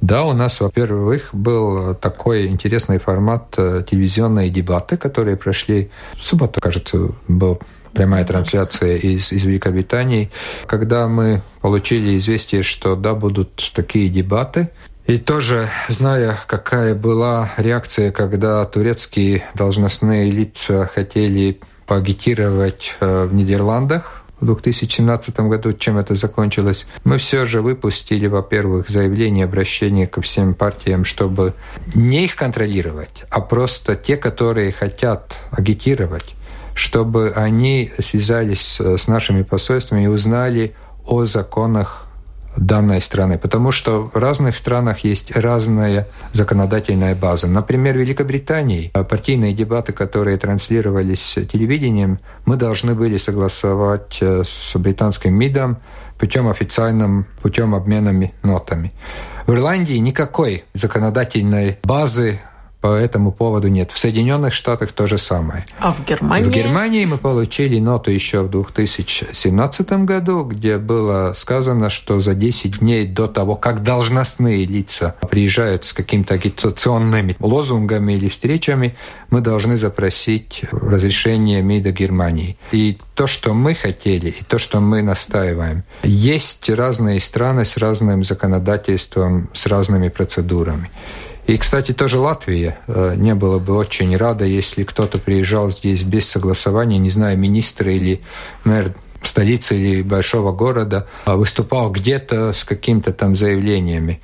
да, 0.00 0.24
у 0.24 0.32
нас, 0.32 0.60
во-первых, 0.60 1.28
был 1.32 1.94
такой 1.94 2.48
интересный 2.48 2.98
формат 2.98 3.54
э, 3.56 3.84
телевизионные 3.88 4.50
дебаты, 4.50 4.96
которые 4.96 5.36
прошли 5.36 5.90
в 6.20 6.24
субботу, 6.24 6.60
кажется, 6.60 7.10
был 7.28 7.60
прямая 7.96 8.24
трансляция 8.24 8.96
из, 8.96 9.32
из 9.32 9.44
Великобритании, 9.44 10.30
когда 10.66 11.08
мы 11.08 11.42
получили 11.62 12.16
известие, 12.18 12.62
что 12.62 12.94
да, 12.94 13.14
будут 13.14 13.72
такие 13.74 14.08
дебаты, 14.08 14.70
и 15.06 15.18
тоже, 15.18 15.68
зная, 15.88 16.36
какая 16.46 16.94
была 16.94 17.52
реакция, 17.56 18.10
когда 18.10 18.64
турецкие 18.64 19.44
должностные 19.54 20.30
лица 20.30 20.90
хотели 20.92 21.60
поагитировать 21.86 22.96
э, 23.00 23.26
в 23.26 23.34
Нидерландах 23.34 24.24
в 24.40 24.46
2017 24.46 25.40
году, 25.40 25.72
чем 25.72 25.96
это 25.96 26.14
закончилось, 26.14 26.86
мы 27.04 27.18
все 27.18 27.46
же 27.46 27.62
выпустили, 27.62 28.26
во-первых, 28.26 28.88
заявление, 28.88 29.44
обращение 29.44 30.06
ко 30.06 30.20
всем 30.20 30.54
партиям, 30.54 31.04
чтобы 31.04 31.54
не 31.94 32.24
их 32.24 32.36
контролировать, 32.36 33.24
а 33.30 33.40
просто 33.40 33.96
те, 33.96 34.16
которые 34.16 34.72
хотят 34.72 35.38
агитировать, 35.52 36.34
чтобы 36.76 37.32
они 37.34 37.90
связались 37.98 38.78
с 38.78 39.08
нашими 39.08 39.42
посольствами 39.42 40.04
и 40.04 40.08
узнали 40.08 40.74
о 41.06 41.24
законах 41.24 42.06
данной 42.58 43.00
страны, 43.00 43.38
потому 43.38 43.72
что 43.72 44.10
в 44.12 44.16
разных 44.16 44.56
странах 44.56 45.00
есть 45.04 45.34
разная 45.34 46.08
законодательная 46.32 47.14
база. 47.14 47.48
Например, 47.48 47.94
в 47.94 48.00
Великобритании 48.00 48.90
партийные 48.92 49.54
дебаты, 49.54 49.94
которые 49.94 50.36
транслировались 50.36 51.38
телевидением, 51.50 52.20
мы 52.44 52.56
должны 52.56 52.94
были 52.94 53.16
согласовать 53.16 54.18
э, 54.20 54.42
с 54.44 54.76
британским 54.76 55.34
МИДом 55.34 55.78
путем 56.18 56.48
официальным, 56.48 57.26
путем 57.42 57.74
обменами 57.74 58.34
нотами. 58.42 58.92
В 59.46 59.52
Ирландии 59.52 59.96
никакой 59.96 60.64
законодательной 60.74 61.78
базы 61.82 62.40
по 62.80 62.94
этому 62.94 63.32
поводу 63.32 63.68
нет. 63.68 63.90
В 63.90 63.98
Соединенных 63.98 64.52
Штатах 64.52 64.92
то 64.92 65.06
же 65.06 65.18
самое. 65.18 65.66
А 65.78 65.92
в 65.92 66.04
Германии? 66.04 66.48
В 66.48 66.50
Германии 66.50 67.04
мы 67.04 67.18
получили 67.18 67.78
ноту 67.80 68.10
еще 68.10 68.42
в 68.42 68.50
2017 68.50 69.92
году, 70.04 70.44
где 70.44 70.78
было 70.78 71.32
сказано, 71.34 71.90
что 71.90 72.20
за 72.20 72.34
10 72.34 72.80
дней 72.80 73.06
до 73.06 73.26
того, 73.26 73.56
как 73.56 73.82
должностные 73.82 74.66
лица 74.66 75.16
приезжают 75.28 75.84
с 75.84 75.92
какими-то 75.92 76.34
агитационными 76.34 77.36
лозунгами 77.40 78.12
или 78.12 78.28
встречами, 78.28 78.96
мы 79.30 79.40
должны 79.40 79.76
запросить 79.76 80.62
разрешение 80.70 81.62
МИДа 81.62 81.92
Германии. 81.92 82.58
И 82.72 82.98
то, 83.14 83.26
что 83.26 83.54
мы 83.54 83.74
хотели, 83.74 84.28
и 84.28 84.44
то, 84.44 84.58
что 84.58 84.80
мы 84.80 85.02
настаиваем. 85.02 85.82
Есть 86.02 86.68
разные 86.70 87.20
страны 87.20 87.64
с 87.64 87.76
разным 87.76 88.22
законодательством, 88.22 89.48
с 89.52 89.66
разными 89.66 90.08
процедурами. 90.08 90.90
И, 91.46 91.56
кстати, 91.58 91.92
тоже 91.92 92.18
Латвия 92.18 92.78
э, 92.88 93.14
не 93.16 93.34
была 93.34 93.58
бы 93.58 93.76
очень 93.76 94.16
рада, 94.16 94.44
если 94.44 94.82
кто-то 94.82 95.18
приезжал 95.18 95.70
здесь 95.70 96.02
без 96.02 96.28
согласования, 96.28 96.98
не 96.98 97.10
знаю, 97.10 97.38
министр 97.38 97.88
или 97.88 98.20
мэр 98.64 98.94
столицы 99.22 99.76
или 99.76 100.02
большого 100.02 100.52
города, 100.52 101.06
а 101.24 101.36
выступал 101.36 101.90
где-то 101.90 102.52
с 102.52 102.64
какими-то 102.64 103.12
там 103.12 103.36
заявлениями. 103.36 104.20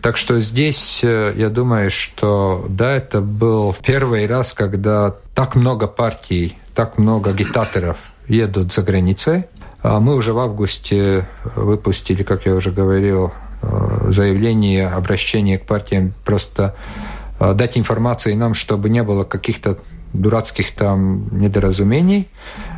Так 0.00 0.16
что 0.16 0.40
здесь, 0.40 1.00
э, 1.02 1.34
я 1.36 1.48
думаю, 1.50 1.90
что 1.90 2.64
да, 2.68 2.92
это 2.92 3.20
был 3.20 3.76
первый 3.84 4.26
раз, 4.26 4.52
когда 4.52 5.16
так 5.34 5.56
много 5.56 5.88
партий, 5.88 6.56
так 6.74 6.98
много 6.98 7.30
агитаторов 7.30 7.96
едут 8.28 8.72
за 8.72 8.82
границей. 8.82 9.44
А 9.82 9.98
мы 9.98 10.14
уже 10.14 10.32
в 10.34 10.38
августе 10.38 11.26
выпустили, 11.56 12.22
как 12.22 12.46
я 12.46 12.54
уже 12.54 12.70
говорил, 12.70 13.32
Э, 13.62 14.06
заявление, 14.10 14.88
обращение 14.88 15.58
к 15.58 15.66
партиям, 15.66 16.14
просто 16.24 16.74
э, 17.38 17.52
дать 17.52 17.76
информации 17.76 18.32
нам, 18.32 18.54
чтобы 18.54 18.88
не 18.88 19.02
было 19.02 19.24
каких-то 19.24 19.78
дурацких 20.14 20.72
там 20.72 21.28
недоразумений. 21.38 22.28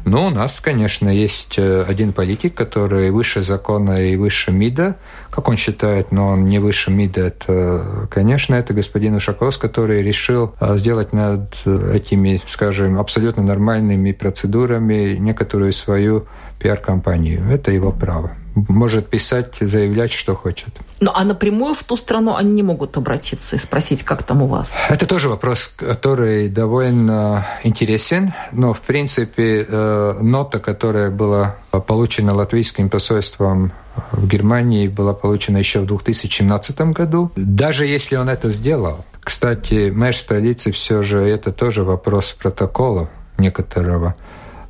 Но 0.05 0.27
у 0.27 0.31
нас, 0.31 0.61
конечно, 0.61 1.09
есть 1.09 1.55
э, 1.57 1.85
один 1.87 2.13
политик, 2.13 2.55
который 2.55 3.13
выше 3.13 3.43
закона 3.43 4.05
и 4.05 4.17
выше 4.17 4.51
МИДа, 4.51 4.97
как 5.31 5.49
он 5.49 5.57
считает, 5.57 6.11
но 6.11 6.31
он 6.31 6.47
не 6.47 6.59
выше 6.59 6.91
МИДа. 6.91 7.21
Это, 7.21 8.09
конечно, 8.11 8.57
это 8.57 8.75
господин 8.75 9.15
Ушаков, 9.15 9.59
который 9.59 10.03
решил 10.03 10.53
сделать 10.61 11.13
над 11.13 11.55
этими, 11.65 12.43
скажем, 12.45 12.99
абсолютно 12.99 13.45
нормальными 13.45 14.11
процедурами 14.11 15.17
некоторую 15.17 15.73
свою 15.73 16.27
пиар-компанию. 16.63 17.43
Это 17.51 17.73
его 17.73 17.93
право 17.93 18.37
может 18.55 19.09
писать, 19.09 19.57
заявлять, 19.61 20.13
что 20.13 20.35
хочет. 20.35 20.69
Ну, 21.01 21.11
а 21.15 21.25
напрямую 21.25 21.75
в 21.75 21.83
ту 21.85 21.97
страну 21.97 22.35
они 22.37 22.53
не 22.53 22.63
могут 22.63 22.97
обратиться 22.97 23.57
и 23.57 23.59
спросить, 23.59 24.03
как 24.03 24.23
там 24.23 24.43
у 24.43 24.47
вас? 24.47 24.77
Это 24.89 25.07
тоже 25.07 25.29
вопрос, 25.29 25.73
который 25.77 26.49
довольно 26.49 27.47
интересен. 27.65 28.35
Но, 28.53 28.75
в 28.75 28.81
принципе, 28.81 29.67
э, 29.69 30.19
нота, 30.21 30.61
которая 30.61 31.11
была 31.11 31.57
получена 31.71 32.35
латвийским 32.35 32.91
посольством 32.91 33.73
в 34.13 34.27
Германии, 34.27 34.89
была 34.89 35.15
получена 35.15 35.59
еще 35.59 35.81
в 35.81 35.87
2017 35.87 36.93
году. 36.93 37.33
Даже 37.37 37.87
если 37.87 38.17
он 38.17 38.29
это 38.29 38.51
сделал, 38.51 39.05
кстати, 39.21 39.91
мэр 39.91 40.15
столицы 40.15 40.73
все 40.73 41.03
же, 41.03 41.21
это 41.21 41.53
тоже 41.53 41.85
вопрос 41.85 42.33
протокола 42.33 43.09
некоторого, 43.39 44.15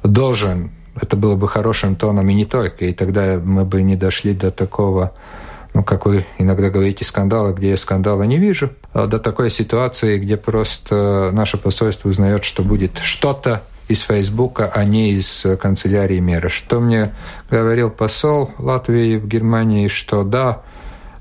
должен 0.03 0.71
это 1.01 1.17
было 1.17 1.37
бы 1.37 1.49
хорошим 1.49 1.97
тоном 1.97 2.29
и 2.29 2.35
не 2.35 2.45
только. 2.45 2.87
И 2.87 2.93
тогда 2.93 3.41
мы 3.43 3.65
бы 3.65 3.83
не 3.83 3.97
дошли 3.97 4.35
до 4.35 4.51
такого, 4.51 5.13
ну, 5.75 5.83
как 5.83 6.07
вы 6.07 6.27
иногда 6.39 6.71
говорите, 6.71 7.05
скандала, 7.05 7.53
где 7.53 7.71
я 7.71 7.77
скандала 7.77 8.23
не 8.25 8.39
вижу, 8.39 8.71
а 8.93 9.07
до 9.07 9.19
такой 9.19 9.51
ситуации, 9.51 10.19
где 10.19 10.37
просто 10.37 11.31
наше 11.33 11.57
посольство 11.59 12.09
узнает, 12.09 12.45
что 12.45 12.63
будет 12.63 12.99
что-то 12.99 13.63
из 13.89 14.01
Фейсбука, 14.01 14.71
а 14.75 14.85
не 14.85 15.13
из 15.13 15.47
канцелярии 15.61 16.21
мэра. 16.21 16.49
Что 16.49 16.81
мне 16.81 17.15
говорил 17.51 17.91
посол 17.91 18.51
Латвии 18.59 19.17
в 19.17 19.27
Германии, 19.27 19.89
что 19.89 20.25
да, 20.25 20.63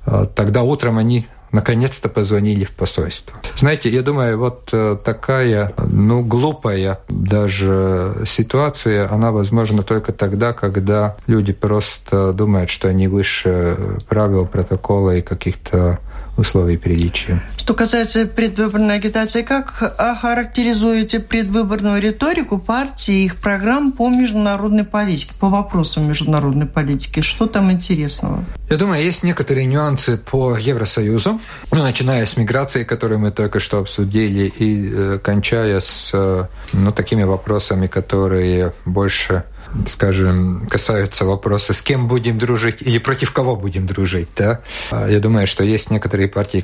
а, 0.06 0.26
тогда 0.26 0.64
утром 0.64 0.98
они 0.98 1.28
наконец-то 1.52 2.10
позвонили 2.10 2.66
в 2.66 2.72
посольство. 2.72 3.38
Знаете, 3.56 3.90
я 3.90 4.02
думаю, 4.02 4.38
вот 4.38 4.70
э, 4.72 4.98
такая, 5.04 5.74
ну, 5.78 6.24
глупая 6.24 7.00
даже 7.10 8.24
ситуация, 8.26 9.12
она 9.12 9.32
возможна 9.32 9.84
только 9.84 10.14
тогда, 10.14 10.54
когда 10.54 11.18
люди 11.28 11.54
просто 11.54 12.34
думают, 12.34 12.70
что 12.70 12.88
они 12.88 13.08
выше 13.08 13.98
правил, 14.08 14.46
протокола 14.46 15.16
и 15.16 15.22
каких-то 15.22 16.00
условий 16.42 16.78
приличия. 16.78 17.42
Что 17.58 17.74
касается 17.74 18.26
предвыборной 18.26 18.96
агитации, 18.96 19.44
как 19.44 19.82
охарактеризуете 19.98 21.20
предвыборную 21.20 22.02
риторику 22.02 22.58
партии 22.58 23.22
и 23.22 23.26
их 23.26 23.38
программ 23.38 23.92
по 23.92 24.10
международной 24.10 24.84
политике, 24.84 25.34
по 25.40 25.48
вопросам 25.48 26.08
международной 26.08 26.66
политики? 26.66 27.22
Что 27.22 27.48
там 27.48 27.72
интересного? 27.72 28.44
Я 28.70 28.78
думаю, 28.78 29.04
есть 29.04 29.24
некоторые 29.24 29.66
нюансы 29.66 30.18
по 30.18 30.58
Евросоюзу, 30.58 31.40
ну, 31.72 31.84
начиная 31.84 32.26
с 32.26 32.38
миграции, 32.38 32.84
которую 32.84 33.20
мы 33.20 33.32
только 33.32 33.60
что 33.60 33.80
обсудили, 33.80 34.46
и 34.48 34.92
э, 34.94 35.20
кончая 35.20 35.80
с 35.80 36.12
э, 36.14 36.46
ну, 36.74 36.92
такими 36.92 37.24
вопросами, 37.24 37.88
которые 37.88 38.74
больше 38.86 39.44
скажем, 39.86 40.68
касаются 40.70 41.26
вопроса, 41.26 41.74
с 41.74 41.82
кем 41.82 42.08
будем 42.08 42.38
дружить 42.38 42.82
или 42.82 42.98
против 42.98 43.32
кого 43.32 43.56
будем 43.56 43.86
дружить. 43.86 44.30
Да? 44.36 44.62
А, 44.92 45.08
я 45.08 45.20
думаю, 45.20 45.48
что 45.48 45.64
есть 45.64 45.92
некоторые 45.92 46.28
партии, 46.28 46.64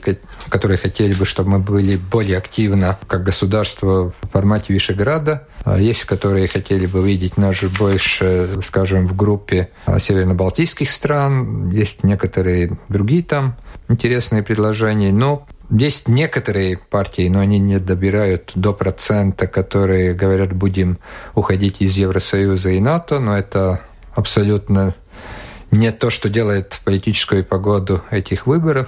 которые 0.49 0.77
хотели 0.77 1.13
бы, 1.13 1.25
чтобы 1.25 1.51
мы 1.51 1.59
были 1.59 1.97
более 1.97 2.37
активно 2.37 2.97
как 3.07 3.23
государство 3.23 4.13
в 4.21 4.27
формате 4.31 4.73
Вишеграда. 4.73 5.47
А 5.63 5.79
есть, 5.79 6.05
которые 6.05 6.47
хотели 6.47 6.85
бы 6.85 7.05
видеть 7.05 7.37
нас 7.37 7.57
больше, 7.77 8.49
скажем, 8.63 9.07
в 9.07 9.15
группе 9.15 9.69
северно-балтийских 9.85 10.89
стран. 10.89 11.69
Есть 11.71 12.03
некоторые 12.03 12.77
другие 12.89 13.23
там 13.23 13.57
интересные 13.89 14.43
предложения. 14.43 15.11
Но 15.11 15.47
есть 15.69 16.07
некоторые 16.07 16.77
партии, 16.77 17.27
но 17.27 17.39
они 17.39 17.59
не 17.59 17.79
добирают 17.79 18.51
до 18.55 18.73
процента, 18.73 19.47
которые 19.47 20.13
говорят, 20.13 20.53
будем 20.53 20.99
уходить 21.35 21.77
из 21.81 21.97
Евросоюза 21.97 22.71
и 22.71 22.79
НАТО, 22.79 23.19
но 23.19 23.37
это 23.37 23.81
абсолютно 24.15 24.95
не 25.71 25.91
то, 25.91 26.09
что 26.09 26.29
делает 26.29 26.79
политическую 26.85 27.43
погоду 27.43 28.01
этих 28.09 28.47
выборов. 28.47 28.87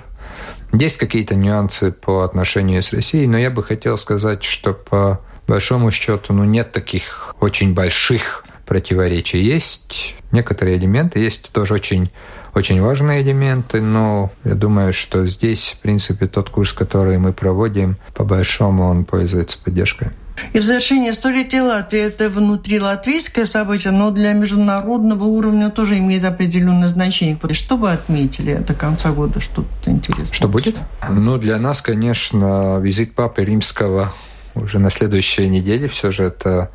Есть 0.72 0.98
какие-то 0.98 1.36
нюансы 1.36 1.92
по 1.92 2.24
отношению 2.24 2.82
с 2.82 2.94
Россией, 2.94 3.28
но 3.28 3.38
я 3.38 3.50
бы 3.50 3.64
хотел 3.64 3.98
сказать, 3.98 4.44
что 4.44 4.74
по 4.74 5.20
большому 5.48 5.92
счету 5.92 6.32
ну, 6.32 6.44
нет 6.44 6.72
таких 6.72 7.36
очень 7.40 7.74
больших 7.74 8.46
противоречий. 8.66 9.42
Есть 9.42 10.16
некоторые 10.32 10.78
элементы, 10.78 11.20
есть 11.20 11.52
тоже 11.52 11.74
очень 11.74 12.12
очень 12.54 12.82
важные 12.82 13.22
элементы, 13.22 13.82
но 13.82 14.32
я 14.44 14.56
думаю, 14.56 14.94
что 14.94 15.26
здесь, 15.26 15.76
в 15.78 15.82
принципе, 15.82 16.28
тот 16.28 16.50
курс, 16.50 16.74
который 16.74 17.18
мы 17.18 17.34
проводим, 17.34 17.98
по 18.14 18.24
большому 18.24 18.86
он 18.86 19.06
пользуется 19.06 19.58
поддержкой. 19.64 20.10
И 20.54 20.60
в 20.60 20.64
завершение 20.64 21.12
столетия 21.12 21.62
Латвии 21.62 22.00
это 22.00 22.30
внутрилатвийское 22.30 23.46
событие, 23.46 23.92
но 23.92 24.10
для 24.12 24.32
международного 24.32 25.26
уровня 25.26 25.70
тоже 25.70 25.98
имеет 25.98 26.24
определенное 26.24 26.88
значение. 26.88 27.38
Что 27.52 27.76
вы 27.76 27.92
отметили 27.92 28.54
до 28.56 28.74
конца 28.74 29.12
года, 29.12 29.42
что-то 29.42 29.92
интересное? 29.92 30.34
Что 30.34 30.48
будет? 30.48 30.78
Ну, 31.10 31.38
для 31.38 31.58
нас, 31.58 31.82
конечно, 31.82 32.80
визит 32.80 33.16
Папы 33.16 33.44
Римского 33.44 34.14
уже 34.56 34.80
на 34.80 34.90
следующей 34.90 35.50
неделе. 35.50 35.90
Все 35.90 36.10
же 36.12 36.24
это 36.24 36.72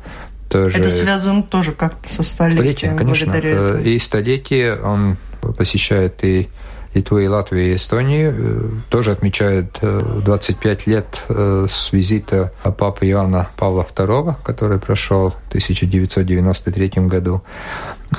тоже... 0.47 0.77
Это 0.77 0.91
связано 0.91 1.41
тоже 1.41 1.71
как-то 1.71 2.07
со 2.07 2.21
столетием. 2.21 2.93
Столетием, 2.93 2.97
конечно. 2.97 3.79
И 3.79 3.97
столетие 3.97 4.79
он 4.79 5.17
посещает 5.53 6.23
и 6.23 6.49
Литву, 6.95 7.19
и 7.19 7.27
Латвию, 7.27 7.71
и 7.71 7.75
Эстонию. 7.75 8.33
Э, 8.37 8.69
тоже 8.89 9.11
отмечают 9.11 9.79
25 9.81 10.87
э, 10.87 10.89
лет 10.89 11.23
э, 11.27 11.67
с 11.69 11.91
визита 11.91 12.53
папы 12.63 13.07
Иоанна 13.07 13.49
Павла 13.57 13.85
II, 13.93 14.35
который 14.43 14.79
прошел 14.79 15.35
1993 15.55 16.89
году. 17.07 17.43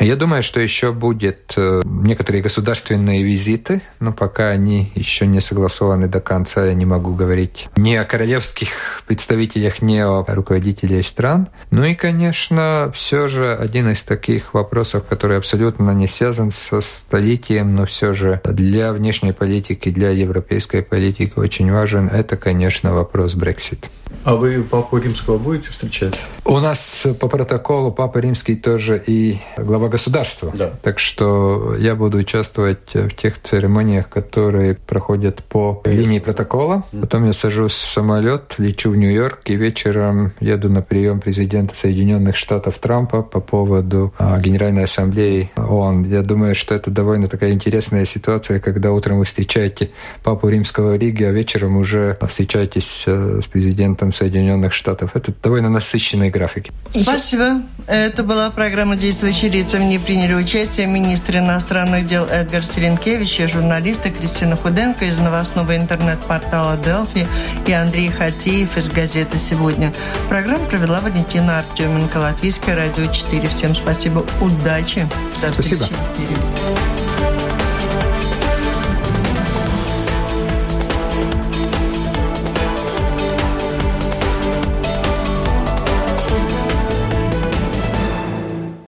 Я 0.00 0.16
думаю, 0.16 0.42
что 0.42 0.60
еще 0.60 0.92
будет 0.92 1.54
некоторые 1.84 2.42
государственные 2.42 3.22
визиты, 3.22 3.82
но 4.00 4.12
пока 4.12 4.48
они 4.48 4.92
еще 4.94 5.26
не 5.26 5.40
согласованы 5.40 6.08
до 6.08 6.20
конца, 6.20 6.66
я 6.66 6.74
не 6.74 6.84
могу 6.84 7.14
говорить 7.14 7.68
ни 7.76 7.94
о 7.94 8.04
королевских 8.04 9.02
представителях, 9.06 9.80
ни 9.82 9.98
о 9.98 10.24
руководителях 10.26 11.06
стран. 11.06 11.48
Ну 11.70 11.84
и, 11.84 11.94
конечно, 11.94 12.90
все 12.94 13.28
же 13.28 13.54
один 13.54 13.90
из 13.90 14.02
таких 14.02 14.54
вопросов, 14.54 15.04
который 15.08 15.38
абсолютно 15.38 15.92
не 15.92 16.08
связан 16.08 16.50
со 16.50 16.80
столетием, 16.80 17.74
но 17.74 17.86
все 17.86 18.12
же 18.12 18.40
для 18.44 18.92
внешней 18.92 19.32
политики, 19.32 19.90
для 19.90 20.10
европейской 20.10 20.82
политики 20.82 21.32
очень 21.36 21.72
важен, 21.72 22.08
это, 22.08 22.36
конечно, 22.36 22.92
вопрос 22.92 23.34
Брексит. 23.34 23.88
А 24.24 24.34
вы 24.34 24.62
Папу 24.62 24.98
Римского 24.98 25.38
будете 25.38 25.70
встречать? 25.70 26.18
У 26.44 26.58
нас 26.58 27.06
по 27.20 27.25
протоколу 27.28 27.92
Папа 27.92 28.18
Римский 28.18 28.56
тоже 28.56 29.02
и 29.06 29.38
глава 29.56 29.88
государства. 29.88 30.52
Да. 30.54 30.72
Так 30.82 30.98
что 30.98 31.74
я 31.76 31.94
буду 31.94 32.18
участвовать 32.18 32.94
в 32.94 33.10
тех 33.10 33.40
церемониях, 33.40 34.08
которые 34.08 34.74
проходят 34.74 35.42
по 35.44 35.82
линии 35.84 36.18
протокола. 36.18 36.84
Потом 36.98 37.24
я 37.24 37.32
сажусь 37.32 37.72
в 37.72 37.90
самолет, 37.90 38.54
лечу 38.58 38.90
в 38.90 38.96
Нью-Йорк 38.96 39.40
и 39.46 39.56
вечером 39.56 40.32
еду 40.40 40.70
на 40.70 40.82
прием 40.82 41.20
президента 41.20 41.74
Соединенных 41.74 42.36
Штатов 42.36 42.78
Трампа 42.78 43.22
по 43.22 43.40
поводу 43.40 44.12
а, 44.18 44.38
Генеральной 44.40 44.84
Ассамблеи 44.84 45.50
ООН. 45.56 46.04
Я 46.04 46.22
думаю, 46.22 46.54
что 46.54 46.74
это 46.74 46.90
довольно 46.90 47.28
такая 47.28 47.52
интересная 47.52 48.04
ситуация, 48.04 48.60
когда 48.60 48.92
утром 48.92 49.18
вы 49.18 49.24
встречаете 49.24 49.90
Папу 50.22 50.48
Римского 50.48 50.92
в 50.92 50.98
Риге, 50.98 51.28
а 51.28 51.32
вечером 51.32 51.76
уже 51.76 52.16
встречаетесь 52.28 53.04
э, 53.06 53.40
с 53.42 53.46
президентом 53.46 54.12
Соединенных 54.12 54.72
Штатов. 54.72 55.10
Это 55.14 55.32
довольно 55.42 55.68
насыщенные 55.68 56.30
графики. 56.30 56.72
Спасибо. 57.18 57.62
Это 57.86 58.22
была 58.22 58.50
программа 58.50 58.94
«Действующие 58.94 59.50
лица». 59.50 59.78
В 59.78 59.80
ней 59.80 59.98
приняли 59.98 60.34
участие 60.34 60.86
министр 60.86 61.38
иностранных 61.38 62.06
дел 62.06 62.26
Эдгар 62.26 62.62
Стеренкевич 62.62 63.40
и 63.40 63.46
журналисты 63.46 64.10
Кристина 64.10 64.54
Худенко 64.54 65.06
из 65.06 65.16
новостного 65.16 65.74
интернет-портала 65.78 66.76
«Делфи» 66.76 67.26
и 67.66 67.72
Андрей 67.72 68.10
Хатеев 68.10 68.76
из 68.76 68.90
газеты 68.90 69.38
«Сегодня». 69.38 69.94
Программу 70.28 70.66
провела 70.66 71.00
Валентина 71.00 71.60
Артеменко, 71.60 72.18
Латвийское 72.18 72.76
радио 72.76 73.10
4. 73.10 73.48
Всем 73.48 73.74
спасибо, 73.74 74.22
удачи. 74.42 75.08
До 75.40 75.50
встречи. 75.52 75.84
Спасибо. 75.84 76.95